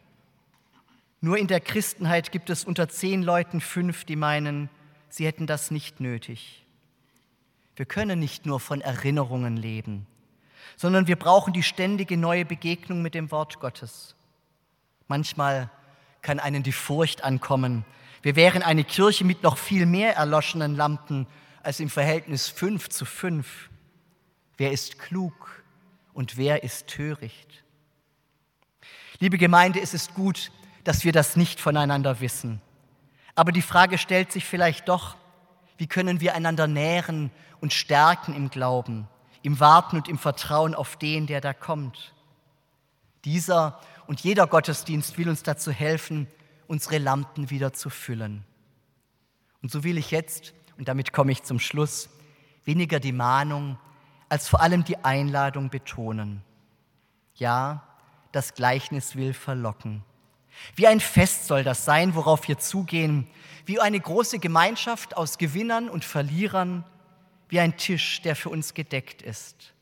[1.20, 4.70] Nur in der Christenheit gibt es unter zehn Leuten fünf, die meinen,
[5.10, 6.64] sie hätten das nicht nötig.
[7.76, 10.06] Wir können nicht nur von Erinnerungen leben,
[10.78, 14.14] sondern wir brauchen die ständige neue Begegnung mit dem Wort Gottes.
[15.08, 15.72] Manchmal
[16.22, 17.84] kann einen die Furcht ankommen.
[18.24, 21.28] Wir wären eine Kirche mit noch viel mehr erloschenen Lampen
[21.62, 23.70] als im Verhältnis fünf zu fünf.
[24.56, 25.62] Wer ist klug
[26.14, 27.64] und wer ist töricht?
[29.20, 30.52] Liebe Gemeinde, es ist gut,
[30.86, 32.62] dass wir das nicht voneinander wissen.
[33.36, 35.18] Aber die Frage stellt sich vielleicht doch,
[35.78, 39.10] wie können wir einander nähren und stärken im Glauben,
[39.42, 42.14] im Warten und im Vertrauen auf den, der da kommt.
[43.26, 46.28] Dieser und jeder Gottesdienst will uns dazu helfen,
[46.68, 48.44] unsere Lampen wieder zu füllen.
[49.62, 52.10] Und so will ich jetzt, und damit komme ich zum Schluss,
[52.66, 53.78] weniger die Mahnung,
[54.30, 56.44] als vor allem die Einladung betonen.
[57.36, 57.84] Ja,
[58.32, 60.04] das Gleichnis will verlocken.
[60.76, 63.28] Wie ein Fest soll das sein, worauf wir zugehen,
[63.66, 66.84] wie eine große Gemeinschaft aus Gewinnern und Verlierern,
[67.50, 69.74] wie ein Tisch, der für uns gedeckt ist.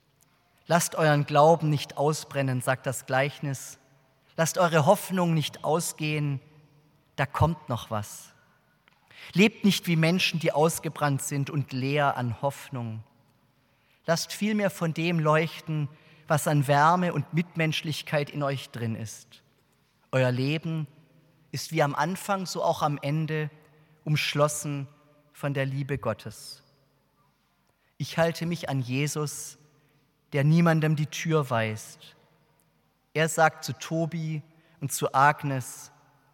[0.68, 3.80] Lasst euren Glauben nicht ausbrennen, sagt das Gleichnis.
[4.38, 6.40] Lasst eure Hoffnung nicht ausgehen,
[7.16, 8.34] da kommt noch was.
[9.34, 13.04] Lebt nicht wie Menschen, die ausgebrannt sind und leer an Hoffnung.
[14.06, 15.88] Lasst vielmehr von dem leuchten,
[16.28, 19.44] was an Wärme und Mitmenschlichkeit in euch drin ist.
[20.12, 20.88] Euer Leben
[21.52, 23.50] ist wie am Anfang, so auch am Ende
[24.04, 24.88] umschlossen
[25.34, 26.64] von der Liebe Gottes.
[27.98, 29.58] Ich halte mich an Jesus,
[30.34, 32.16] der niemandem die Tür weist.
[33.14, 34.42] Er sagt zu Tobi
[34.80, 35.91] und zu Agnes,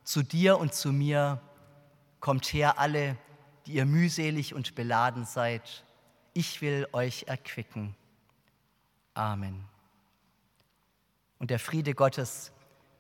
[0.08, 1.42] zu dir und zu mir,
[2.20, 3.18] kommt her alle,
[3.66, 5.84] die ihr mühselig und beladen seid
[6.38, 7.96] ich will euch erquicken.
[9.16, 9.66] Amen.
[11.40, 12.52] Und der Friede Gottes,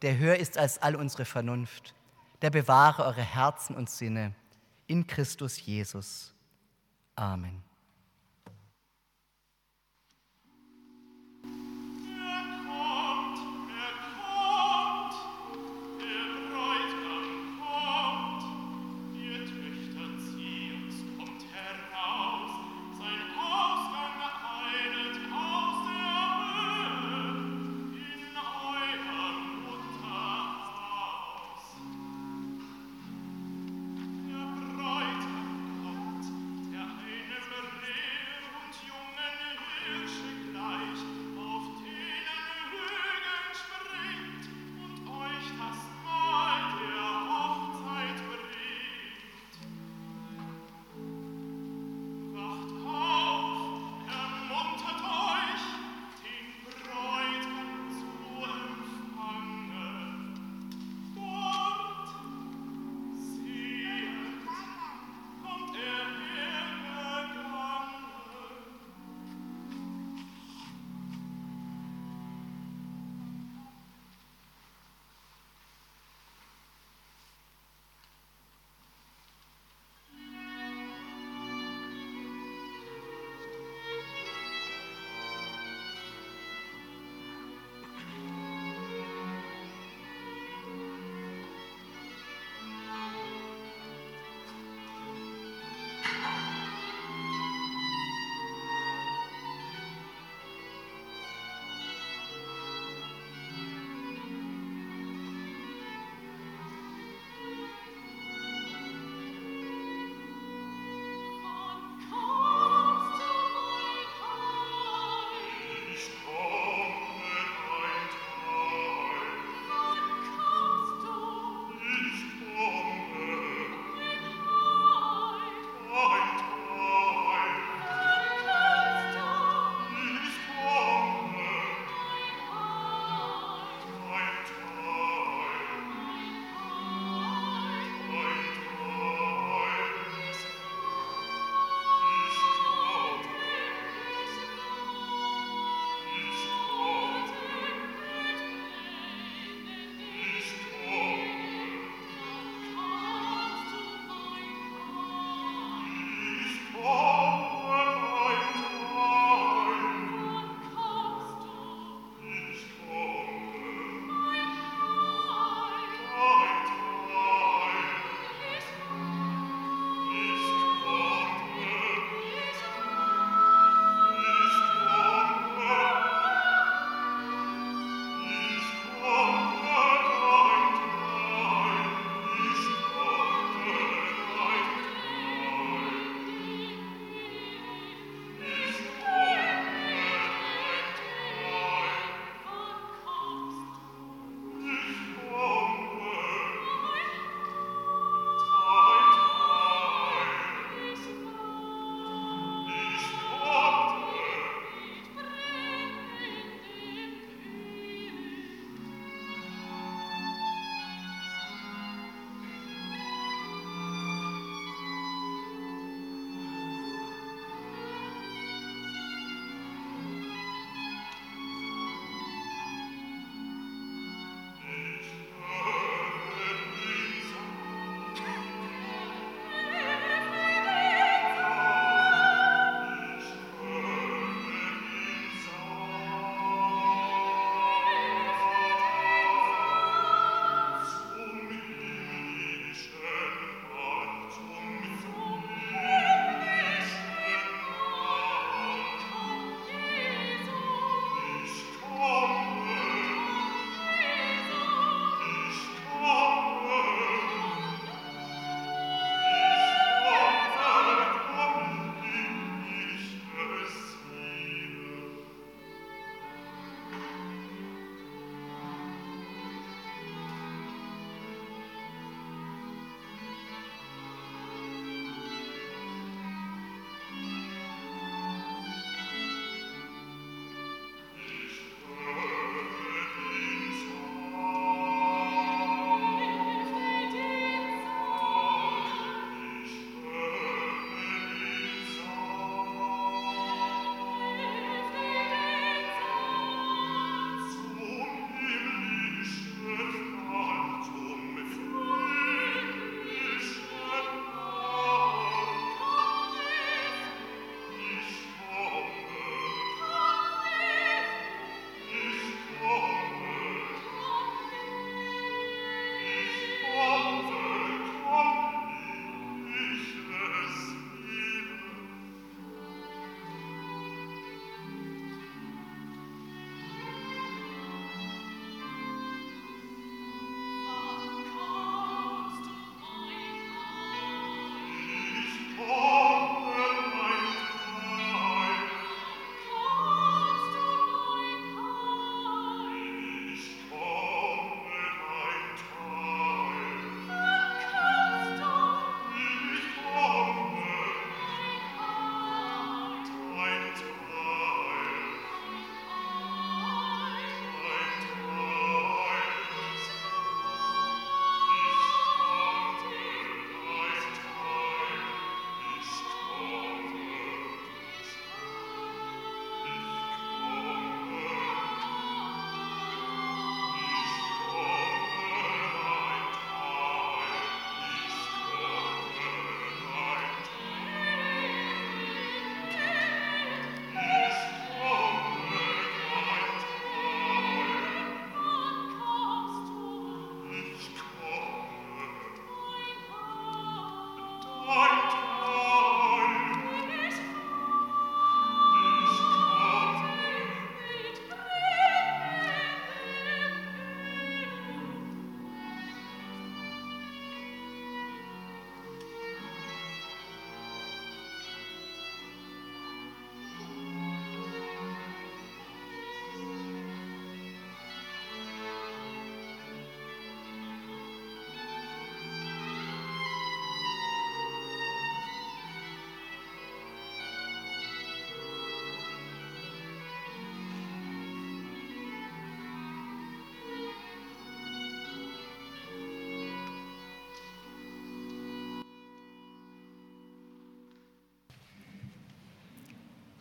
[0.02, 1.94] der höher ist als all unsere Vernunft,
[2.42, 4.34] der bewahre eure Herzen und Sinne
[4.88, 6.34] in Christus Jesus.
[7.16, 7.62] Amen.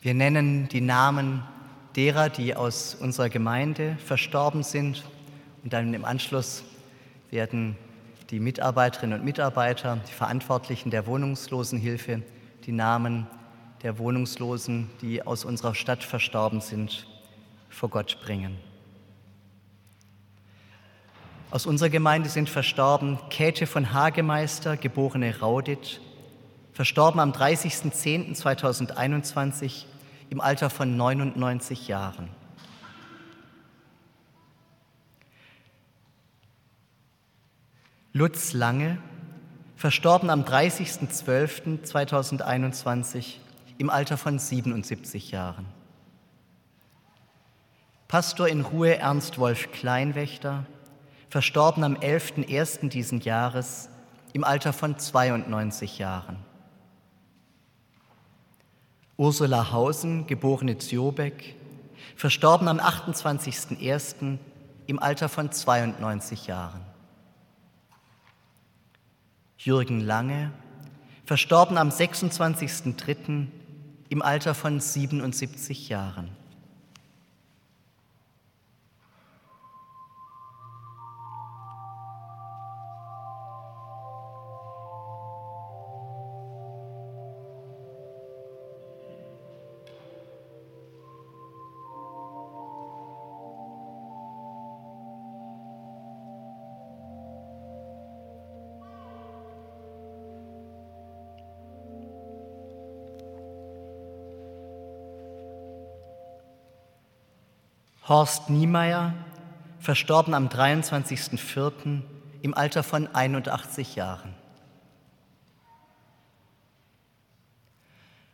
[0.06, 1.42] Wir nennen die Namen
[1.96, 5.02] derer, die aus unserer Gemeinde verstorben sind.
[5.64, 6.62] Und dann im Anschluss
[7.32, 7.76] werden
[8.30, 12.22] die Mitarbeiterinnen und Mitarbeiter, die Verantwortlichen der Wohnungslosenhilfe,
[12.66, 13.26] die Namen
[13.82, 17.08] der Wohnungslosen, die aus unserer Stadt verstorben sind,
[17.68, 18.56] vor Gott bringen.
[21.50, 26.00] Aus unserer Gemeinde sind verstorben Käthe von Hagemeister, geborene Raudit,
[26.72, 29.86] verstorben am 30.10.2021
[30.30, 32.30] im Alter von 99 Jahren.
[38.12, 38.98] Lutz Lange,
[39.76, 43.34] verstorben am 30.12.2021
[43.78, 45.66] im Alter von 77 Jahren.
[48.08, 50.64] Pastor in Ruhe Ernst Wolf Kleinwächter,
[51.28, 52.88] verstorben am 11.01.
[52.88, 53.90] diesen Jahres
[54.32, 56.38] im Alter von 92 Jahren.
[59.18, 61.54] Ursula Hausen, geborene Ziobeck,
[62.16, 64.38] verstorben am 28.01.
[64.86, 66.82] im Alter von 92 Jahren.
[69.56, 70.52] Jürgen Lange,
[71.24, 73.46] verstorben am 26.03.
[74.10, 76.28] im Alter von 77 Jahren.
[108.08, 109.14] Horst Niemeyer,
[109.80, 112.02] verstorben am 23.04.
[112.40, 114.32] im Alter von 81 Jahren.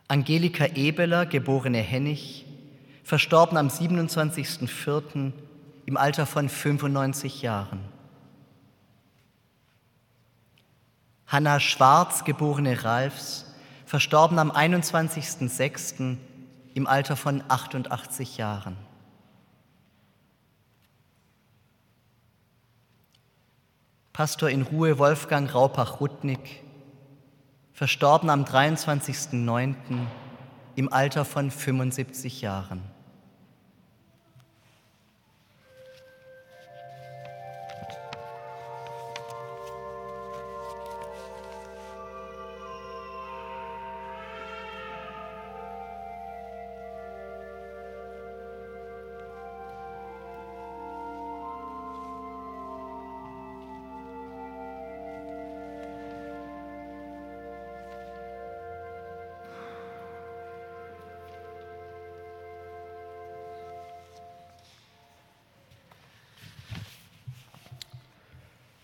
[0.08, 2.44] Angelika Ebeler, geborene Hennig,
[3.02, 5.32] verstorben am 27.04.
[5.86, 7.80] im Alter von 95 Jahren.
[11.26, 13.46] Hanna Schwarz, geborene Ralfs,
[13.86, 16.18] verstorben am 21.06.
[16.74, 18.76] im Alter von 88 Jahren.
[24.12, 26.62] Pastor in Ruhe Wolfgang Raupach-Rudnick,
[27.72, 29.74] verstorben am 23.09.
[30.76, 32.91] im Alter von 75 Jahren.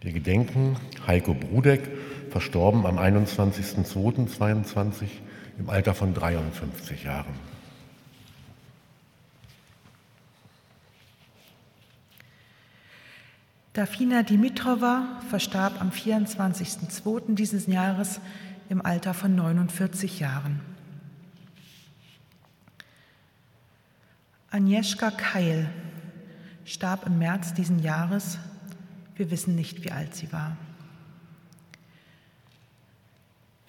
[0.00, 0.76] Wir gedenken
[1.08, 1.90] Heiko Brudeck,
[2.30, 5.08] verstorben am 21.02.22
[5.58, 7.34] im Alter von 53 Jahren.
[13.72, 17.34] Dafina Dimitrova verstarb am 24.02.
[17.34, 18.20] dieses Jahres
[18.68, 20.60] im Alter von 49 Jahren.
[24.50, 25.70] Agnieszka Keil
[26.66, 28.38] starb im März diesen Jahres.
[29.16, 30.58] Wir wissen nicht, wie alt sie war.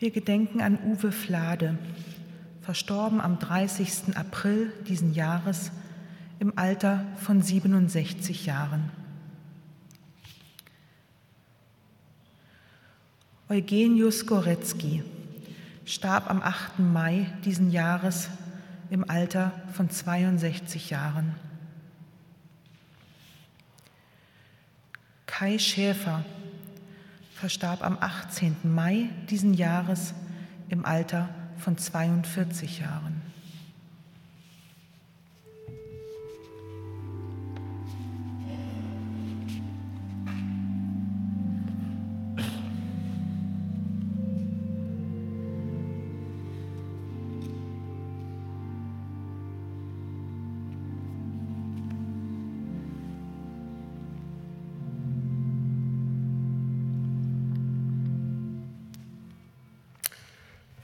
[0.04, 1.78] Wir gedenken an Uwe Flade,
[2.60, 4.18] verstorben am 30.
[4.18, 5.72] April diesen Jahres
[6.39, 8.91] im Alter von 67 Jahren.
[13.47, 15.04] Eugenius Goretzky
[15.86, 16.80] starb am 8.
[16.80, 18.28] Mai diesen Jahres
[18.89, 21.34] im Alter von 62 Jahren.
[25.28, 26.26] Kai Schäfer
[27.34, 28.55] verstarb am 18.
[28.63, 30.13] Mai diesen Jahres
[30.69, 33.12] im Alter von 42 Jahren.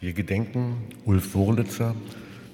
[0.09, 1.93] Wir gedenken Ulf Wurlitzer,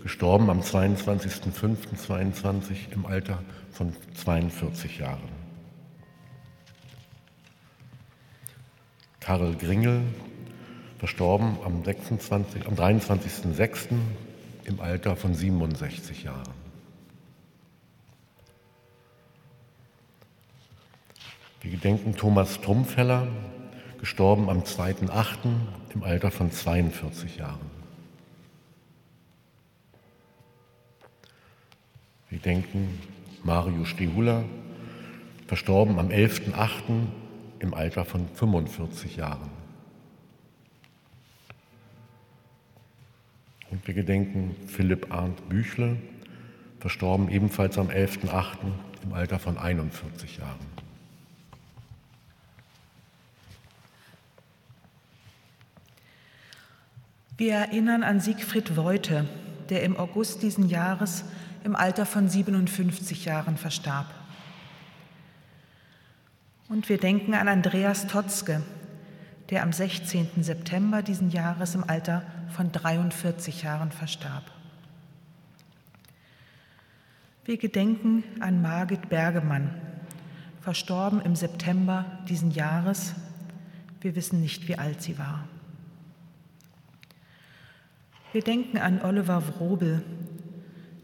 [0.04, 3.42] gestorben am 22.05.22 im Alter
[3.72, 5.30] von 42 Jahren.
[9.22, 10.02] Karl Gringel,
[11.00, 13.88] verstorben am, 26, am 23.06.
[14.66, 16.54] im Alter von 67 Jahren.
[21.62, 23.30] Wir gedenken Thomas Trumpfeller,
[24.00, 25.38] gestorben am 2.8.
[25.94, 27.72] im Alter von 42 Jahren.
[32.30, 33.00] Wir denken
[33.44, 34.44] Mario Stehula,
[35.48, 36.70] verstorben am 11.8.
[37.60, 39.50] im Alter von 45 Jahren.
[43.72, 45.98] Und wir gedenken Philipp Arndt Büchle,
[46.80, 48.58] verstorben ebenfalls am 11.8.
[49.04, 50.75] im Alter von 41 Jahren.
[57.38, 59.28] Wir erinnern an Siegfried Woite,
[59.68, 61.26] der im August diesen Jahres
[61.66, 64.06] im Alter von 57 Jahren verstarb.
[66.70, 68.64] Und wir denken an Andreas Totzke,
[69.50, 70.44] der am 16.
[70.44, 74.50] September diesen Jahres im Alter von 43 Jahren verstarb.
[77.44, 79.76] Wir gedenken an Margit Bergemann,
[80.62, 83.14] verstorben im September diesen Jahres.
[84.00, 85.46] Wir wissen nicht, wie alt sie war.
[88.36, 90.04] Wir denken an Oliver Wrobel,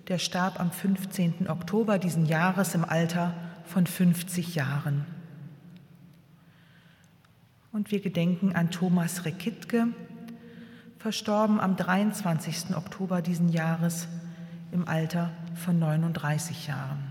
[0.09, 1.47] der starb am 15.
[1.47, 5.05] Oktober diesen Jahres im Alter von 50 Jahren.
[7.71, 9.87] Und wir gedenken an Thomas Rekittke,
[10.97, 12.75] verstorben am 23.
[12.75, 14.09] Oktober diesen Jahres
[14.73, 17.10] im Alter von 39 Jahren.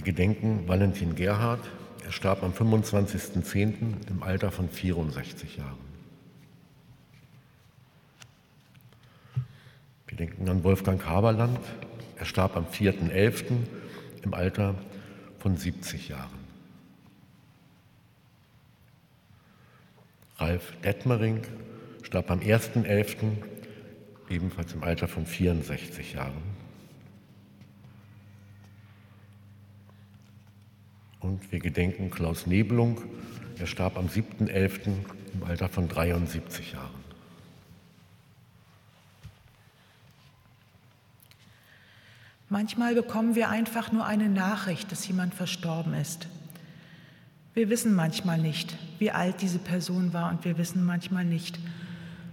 [0.00, 1.60] Wir gedenken Valentin Gerhard.
[2.06, 4.08] Er starb am 25.10.
[4.08, 5.76] im Alter von 64 Jahren.
[10.06, 11.60] Wir denken an Wolfgang Haberland.
[12.16, 13.58] Er starb am 4.11.
[14.22, 14.74] im Alter
[15.38, 16.40] von 70 Jahren.
[20.38, 21.42] Ralf Detmering
[22.04, 23.36] starb am 1.11.
[24.30, 26.69] ebenfalls im Alter von 64 Jahren.
[31.40, 33.00] Und wir gedenken Klaus Nebelung.
[33.58, 34.92] Er starb am 7.11.
[35.32, 37.00] im Alter von 73 Jahren.
[42.50, 46.28] Manchmal bekommen wir einfach nur eine Nachricht, dass jemand verstorben ist.
[47.54, 51.58] Wir wissen manchmal nicht, wie alt diese Person war und wir wissen manchmal nicht,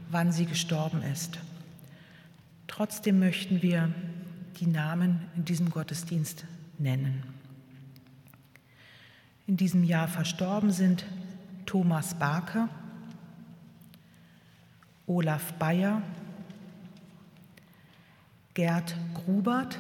[0.10, 1.40] wann sie gestorben ist.
[2.68, 3.94] Trotzdem möchten wir
[4.60, 6.46] die Namen in diesem Gottesdienst
[6.78, 7.37] nennen
[9.48, 11.06] in diesem Jahr verstorben sind
[11.66, 12.68] Thomas Barke,
[15.08, 16.02] Olaf Bayer,
[18.54, 19.80] Gerd Grubert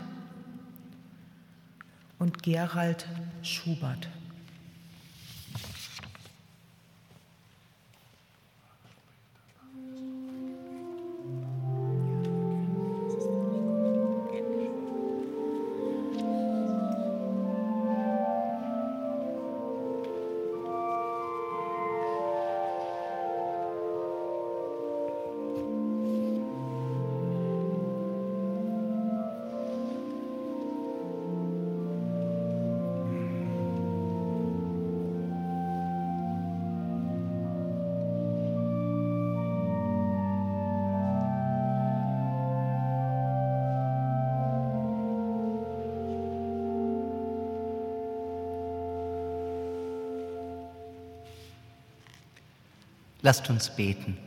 [2.17, 3.07] und Gerald
[3.41, 4.09] Schubert.
[53.27, 54.17] Lasst uns beten.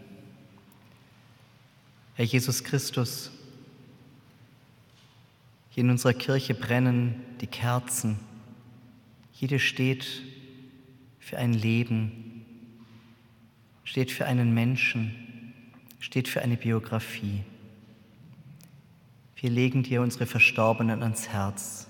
[2.16, 3.30] Herr Jesus Christus,
[5.70, 8.18] hier in unserer Kirche brennen die Kerzen.
[9.32, 10.06] Jede steht
[11.18, 12.44] für ein Leben,
[13.84, 15.54] steht für einen Menschen,
[15.98, 17.42] steht für eine Biografie.
[19.34, 21.88] Wir legen dir unsere Verstorbenen ans Herz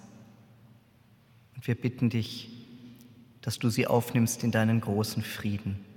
[1.56, 2.50] und wir bitten dich,
[3.40, 5.89] dass du sie aufnimmst in deinen großen Frieden.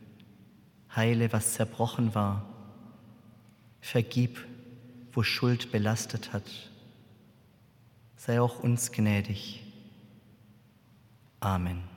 [0.95, 2.45] Heile, was zerbrochen war.
[3.81, 4.39] Vergib,
[5.11, 6.43] wo Schuld belastet hat.
[8.15, 9.63] Sei auch uns gnädig.
[11.39, 11.92] Amen.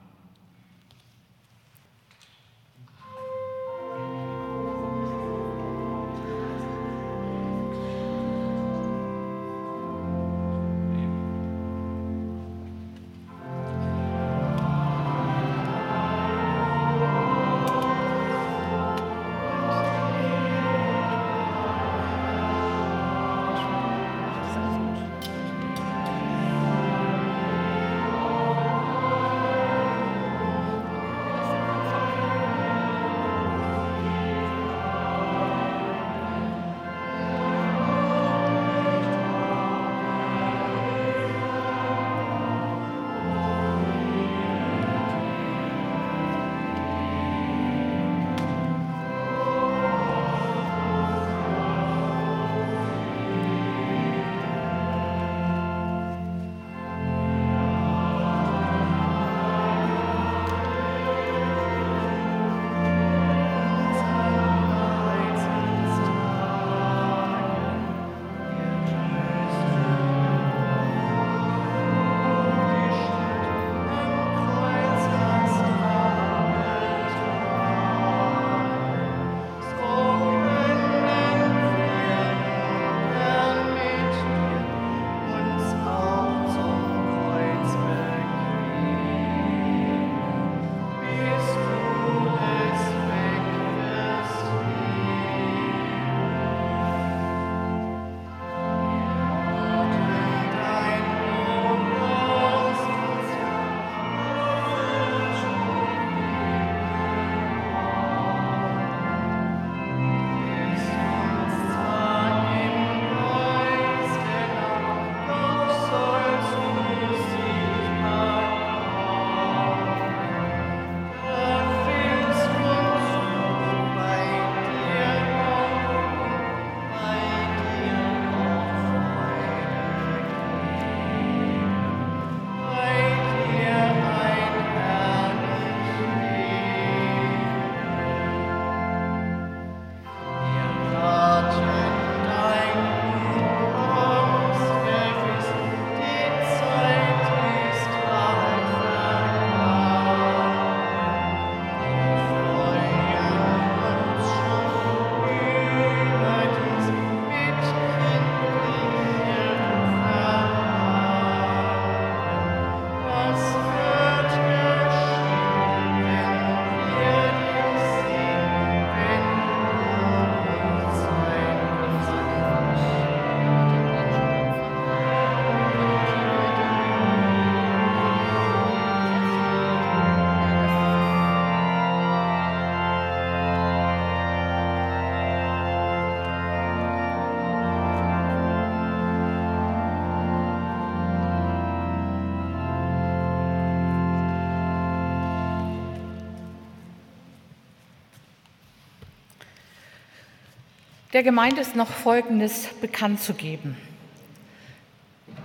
[201.17, 203.75] Der Gemeinde ist noch Folgendes bekannt zu geben.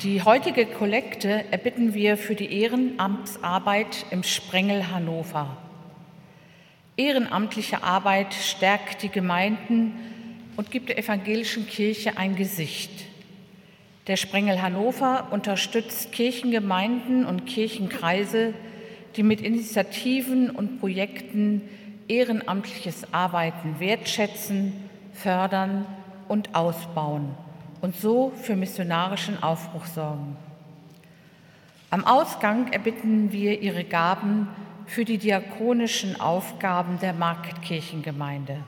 [0.02, 5.56] Die heutige Kollekte erbitten wir für die Ehrenamtsarbeit im Sprengel Hannover.
[6.98, 9.94] Ehrenamtliche Arbeit stärkt die Gemeinden
[10.58, 12.92] und gibt der evangelischen Kirche ein Gesicht.
[14.08, 18.54] Der Sprengel Hannover unterstützt Kirchengemeinden und Kirchenkreise,
[19.16, 21.62] die mit Initiativen und Projekten
[22.10, 25.86] ehrenamtliches Arbeiten wertschätzen fördern
[26.28, 27.36] und ausbauen
[27.82, 30.38] und so für missionarischen Aufbruch sorgen.
[31.90, 34.48] Am Ausgang erbitten wir ihre Gaben
[34.86, 38.64] für die diakonischen Aufgaben der Marktkirchengemeinde.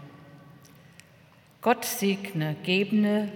[1.62, 3.30] Gott segne Gebende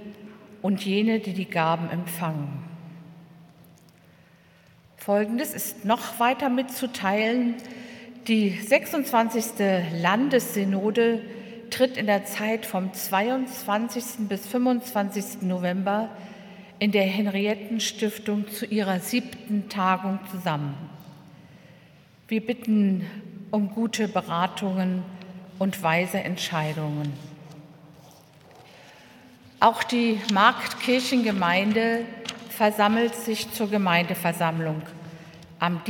[0.61, 2.67] und jene, die die Gaben empfangen.
[4.97, 7.55] Folgendes ist noch weiter mitzuteilen.
[8.27, 9.45] Die 26.
[10.01, 11.21] Landessynode
[11.70, 14.28] tritt in der Zeit vom 22.
[14.28, 15.41] bis 25.
[15.41, 16.09] November
[16.80, 20.76] in der Henriettenstiftung zu ihrer siebten Tagung zusammen.
[22.28, 23.05] Wir bitten
[23.51, 25.03] um gute Beratungen
[25.59, 27.13] und weise Entscheidungen.
[29.59, 32.05] Auch die Marktkirchengemeinde
[32.49, 34.82] versammelt sich zur Gemeindeversammlung
[35.59, 35.82] am,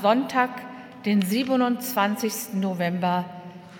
[0.00, 0.50] Sonntag,
[1.04, 2.54] den 27.
[2.54, 3.24] November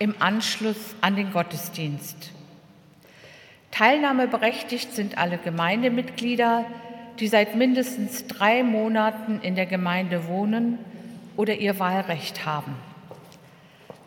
[0.01, 2.31] im Anschluss an den Gottesdienst.
[3.69, 6.65] Teilnahmeberechtigt sind alle Gemeindemitglieder,
[7.19, 10.79] die seit mindestens drei Monaten in der Gemeinde wohnen
[11.37, 12.73] oder ihr Wahlrecht haben.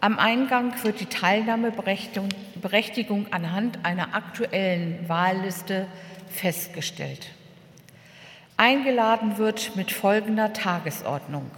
[0.00, 5.86] Am Eingang wird die Teilnahmeberechtigung anhand einer aktuellen Wahlliste
[6.28, 7.28] festgestellt.
[8.56, 11.52] Eingeladen wird mit folgender Tagesordnung.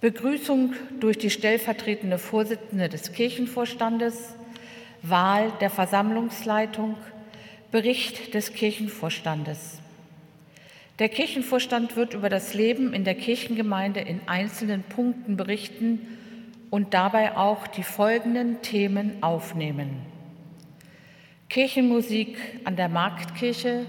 [0.00, 4.34] Begrüßung durch die stellvertretende Vorsitzende des Kirchenvorstandes,
[5.02, 6.96] Wahl der Versammlungsleitung,
[7.70, 9.78] Bericht des Kirchenvorstandes.
[10.98, 16.00] Der Kirchenvorstand wird über das Leben in der Kirchengemeinde in einzelnen Punkten berichten
[16.70, 20.00] und dabei auch die folgenden Themen aufnehmen.
[21.48, 23.86] Kirchenmusik an der Marktkirche,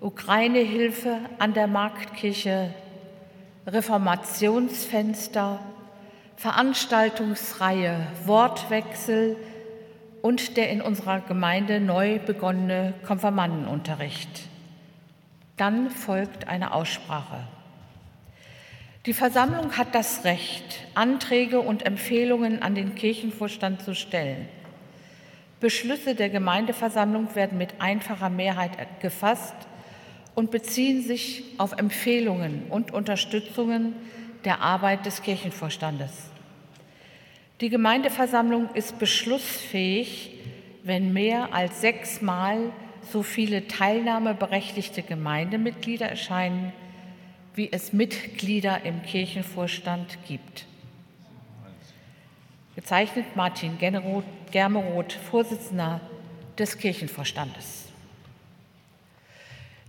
[0.00, 2.74] Ukraine-Hilfe an der Marktkirche,
[3.68, 5.60] Reformationsfenster,
[6.36, 9.36] Veranstaltungsreihe Wortwechsel
[10.22, 14.48] und der in unserer Gemeinde neu begonnene Konfirmandenunterricht.
[15.58, 17.46] Dann folgt eine Aussprache.
[19.04, 24.48] Die Versammlung hat das Recht, Anträge und Empfehlungen an den Kirchenvorstand zu stellen.
[25.60, 29.54] Beschlüsse der Gemeindeversammlung werden mit einfacher Mehrheit gefasst
[30.38, 33.92] und beziehen sich auf Empfehlungen und Unterstützungen
[34.44, 36.30] der Arbeit des Kirchenvorstandes.
[37.60, 40.38] Die Gemeindeversammlung ist beschlussfähig,
[40.84, 42.70] wenn mehr als sechsmal
[43.10, 46.72] so viele teilnahmeberechtigte Gemeindemitglieder erscheinen,
[47.56, 50.66] wie es Mitglieder im Kirchenvorstand gibt.
[52.76, 53.76] Gezeichnet Martin
[54.52, 56.00] Germeroth, Vorsitzender
[56.56, 57.87] des Kirchenvorstandes.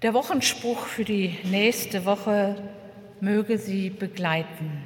[0.01, 2.55] Der Wochenspruch für die nächste Woche
[3.19, 4.81] möge Sie begleiten.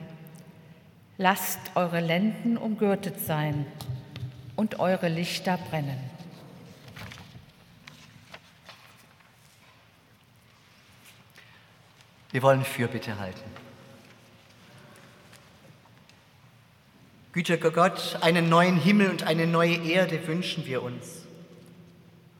[1.19, 3.67] Lasst eure Lenden umgürtet sein
[4.55, 5.99] und eure Lichter brennen.
[12.31, 13.51] Wir wollen Fürbitte halten.
[17.33, 21.21] Gütiger Gott, einen neuen Himmel und eine neue Erde wünschen wir uns.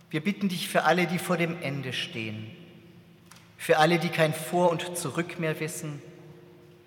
[0.10, 2.63] Wir bitten dich für alle, die vor dem Ende stehen
[3.64, 6.02] für alle, die kein Vor und Zurück mehr wissen,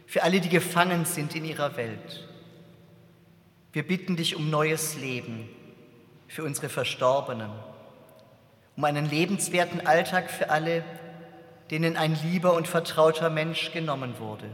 [0.07, 2.28] für alle, die gefangen sind in ihrer Welt.
[3.73, 5.48] Wir bitten dich um neues Leben
[6.28, 7.51] für unsere Verstorbenen,
[8.77, 10.85] um einen lebenswerten Alltag für alle,
[11.70, 14.51] denen ein lieber und vertrauter Mensch genommen wurde,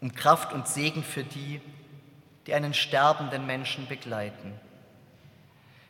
[0.00, 1.60] um Kraft und Segen für die,
[2.48, 4.54] die einen sterbenden Menschen begleiten.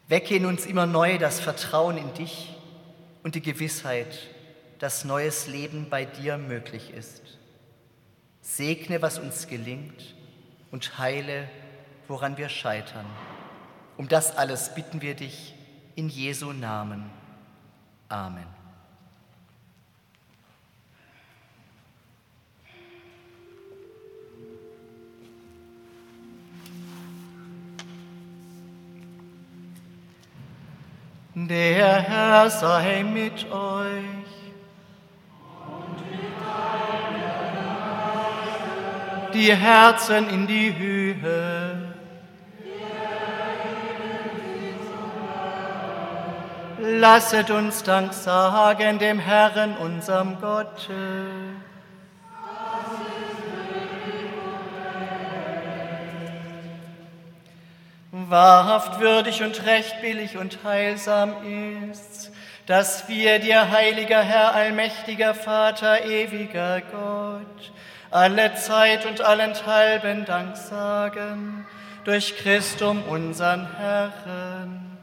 [0.08, 2.54] Wecke in uns immer neu das Vertrauen in dich
[3.22, 4.28] und die Gewissheit,
[4.82, 7.38] dass neues Leben bei dir möglich ist.
[8.40, 10.16] Segne, was uns gelingt
[10.72, 11.48] und heile,
[12.08, 13.06] woran wir scheitern.
[13.96, 15.54] Um das alles bitten wir dich
[15.94, 17.08] in Jesu Namen.
[18.08, 18.48] Amen.
[31.36, 34.41] Der Herr sei mit euch.
[39.32, 41.94] Die Herzen in die Höhe.
[46.78, 50.88] Lasset uns Dank sagen dem Herrn, unserem Gott.
[58.10, 61.34] Wahrhaft würdig und recht billig und heilsam
[61.90, 62.30] ist's,
[62.66, 67.72] dass wir dir, heiliger Herr, allmächtiger Vater, ewiger Gott,
[68.10, 71.66] alle Zeit und allenthalben Dank sagen
[72.04, 74.98] durch Christum unseren Herrn,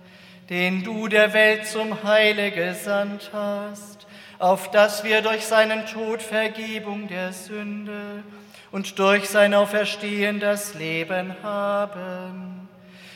[0.50, 4.08] den du der Welt zum Heile gesandt hast,
[4.38, 8.24] auf dass wir durch seinen Tod Vergebung der Sünde
[8.72, 12.69] und durch sein Auferstehen das Leben haben,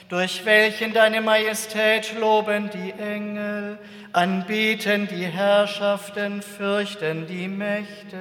[0.10, 3.78] durch welchen deine Majestät loben die Engel,
[4.12, 8.18] anbeten die Herrschaften, fürchten die Mächte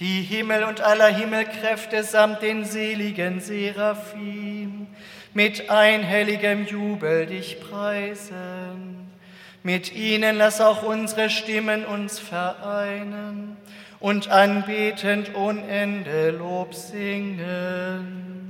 [0.00, 4.86] die Himmel und aller Himmelkräfte samt den seligen Seraphim
[5.34, 9.10] mit einhelligem Jubel dich preisen.
[9.62, 13.58] Mit ihnen lass auch unsere Stimmen uns vereinen
[14.00, 18.49] und anbetend ohne Ende Lob singen.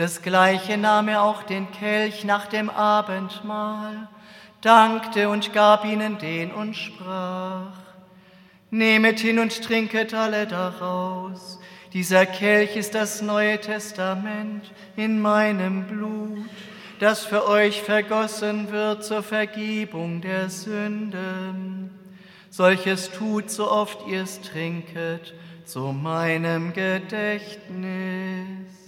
[0.00, 4.08] Das gleiche nahm er auch den Kelch nach dem Abendmahl,
[4.62, 7.74] dankte und gab ihnen den und sprach,
[8.70, 11.60] Nehmet hin und trinket alle daraus.
[11.92, 16.46] Dieser Kelch ist das Neue Testament in meinem Blut
[16.98, 21.90] das für euch vergossen wird zur Vergebung der Sünden.
[22.50, 28.79] Solches tut, so oft ihr es trinket, zu meinem Gedächtnis.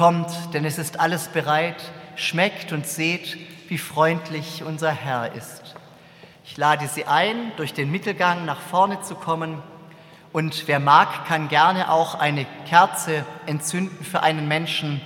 [0.00, 1.76] Kommt, denn es ist alles bereit,
[2.16, 3.36] schmeckt und seht,
[3.68, 5.74] wie freundlich unser Herr ist.
[6.42, 9.62] Ich lade Sie ein, durch den Mittelgang nach vorne zu kommen.
[10.32, 15.02] Und wer mag, kann gerne auch eine Kerze entzünden für einen Menschen,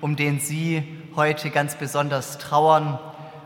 [0.00, 0.82] um den Sie
[1.14, 2.98] heute ganz besonders trauern.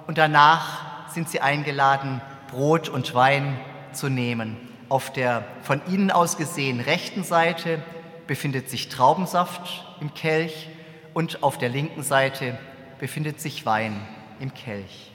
[0.06, 3.58] Und danach sind Sie eingeladen, Brot und Wein
[3.92, 4.56] zu nehmen.
[4.88, 7.82] Auf der von Ihnen aus gesehen rechten Seite
[8.28, 10.68] befindet sich Traubensaft im Kelch
[11.14, 12.58] und auf der linken Seite
[12.98, 14.00] befindet sich Wein
[14.40, 15.10] im Kelch.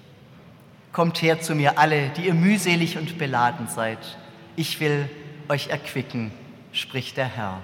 [0.91, 4.17] Kommt her zu mir alle, die ihr mühselig und beladen seid.
[4.55, 5.09] Ich will
[5.49, 6.31] euch erquicken,
[6.71, 7.61] spricht der Herr.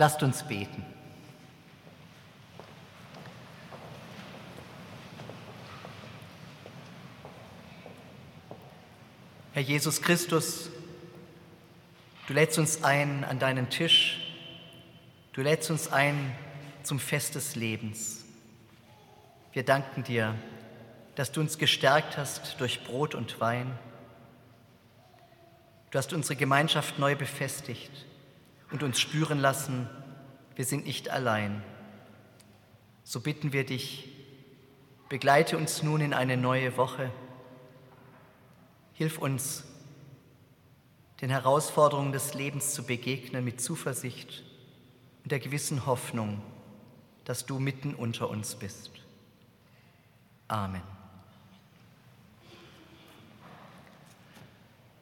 [0.00, 0.82] Lasst uns beten.
[9.52, 10.70] Herr Jesus Christus,
[12.26, 14.22] du lädst uns ein an deinen Tisch,
[15.34, 16.34] du lädst uns ein
[16.82, 18.24] zum Fest des Lebens.
[19.52, 20.34] Wir danken dir,
[21.14, 23.78] dass du uns gestärkt hast durch Brot und Wein.
[25.90, 28.06] Du hast unsere Gemeinschaft neu befestigt
[28.70, 29.88] und uns spüren lassen,
[30.54, 31.62] wir sind nicht allein.
[33.02, 34.08] So bitten wir dich,
[35.08, 37.10] begleite uns nun in eine neue Woche.
[38.92, 39.64] Hilf uns,
[41.20, 44.42] den Herausforderungen des Lebens zu begegnen mit Zuversicht
[45.22, 46.42] und der gewissen Hoffnung,
[47.24, 48.90] dass du mitten unter uns bist.
[50.48, 50.99] Amen.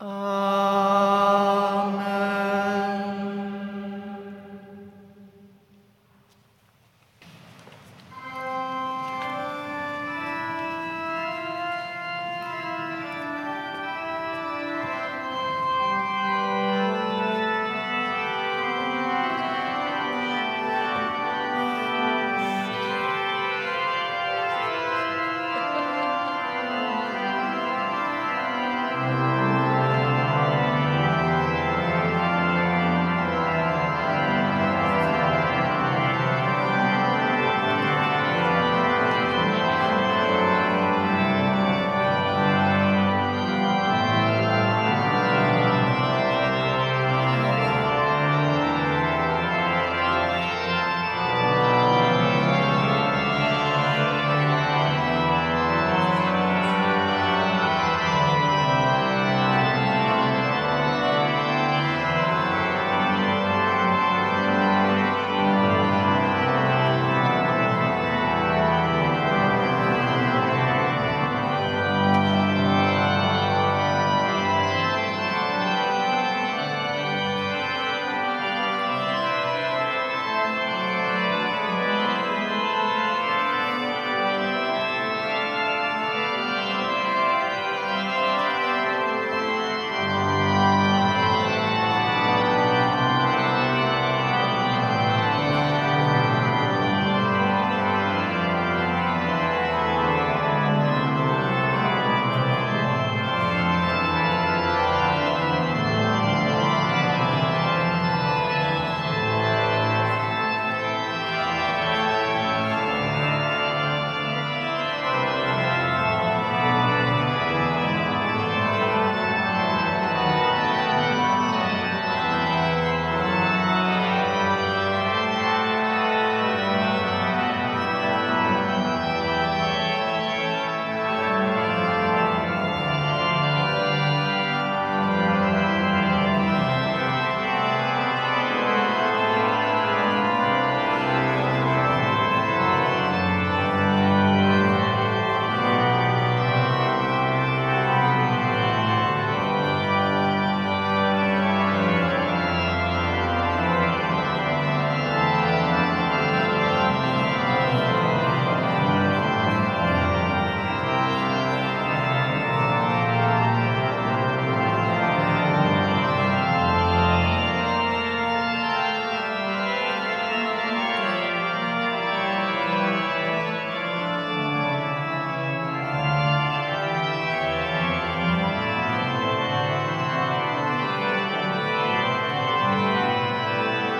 [0.00, 0.16] Amen.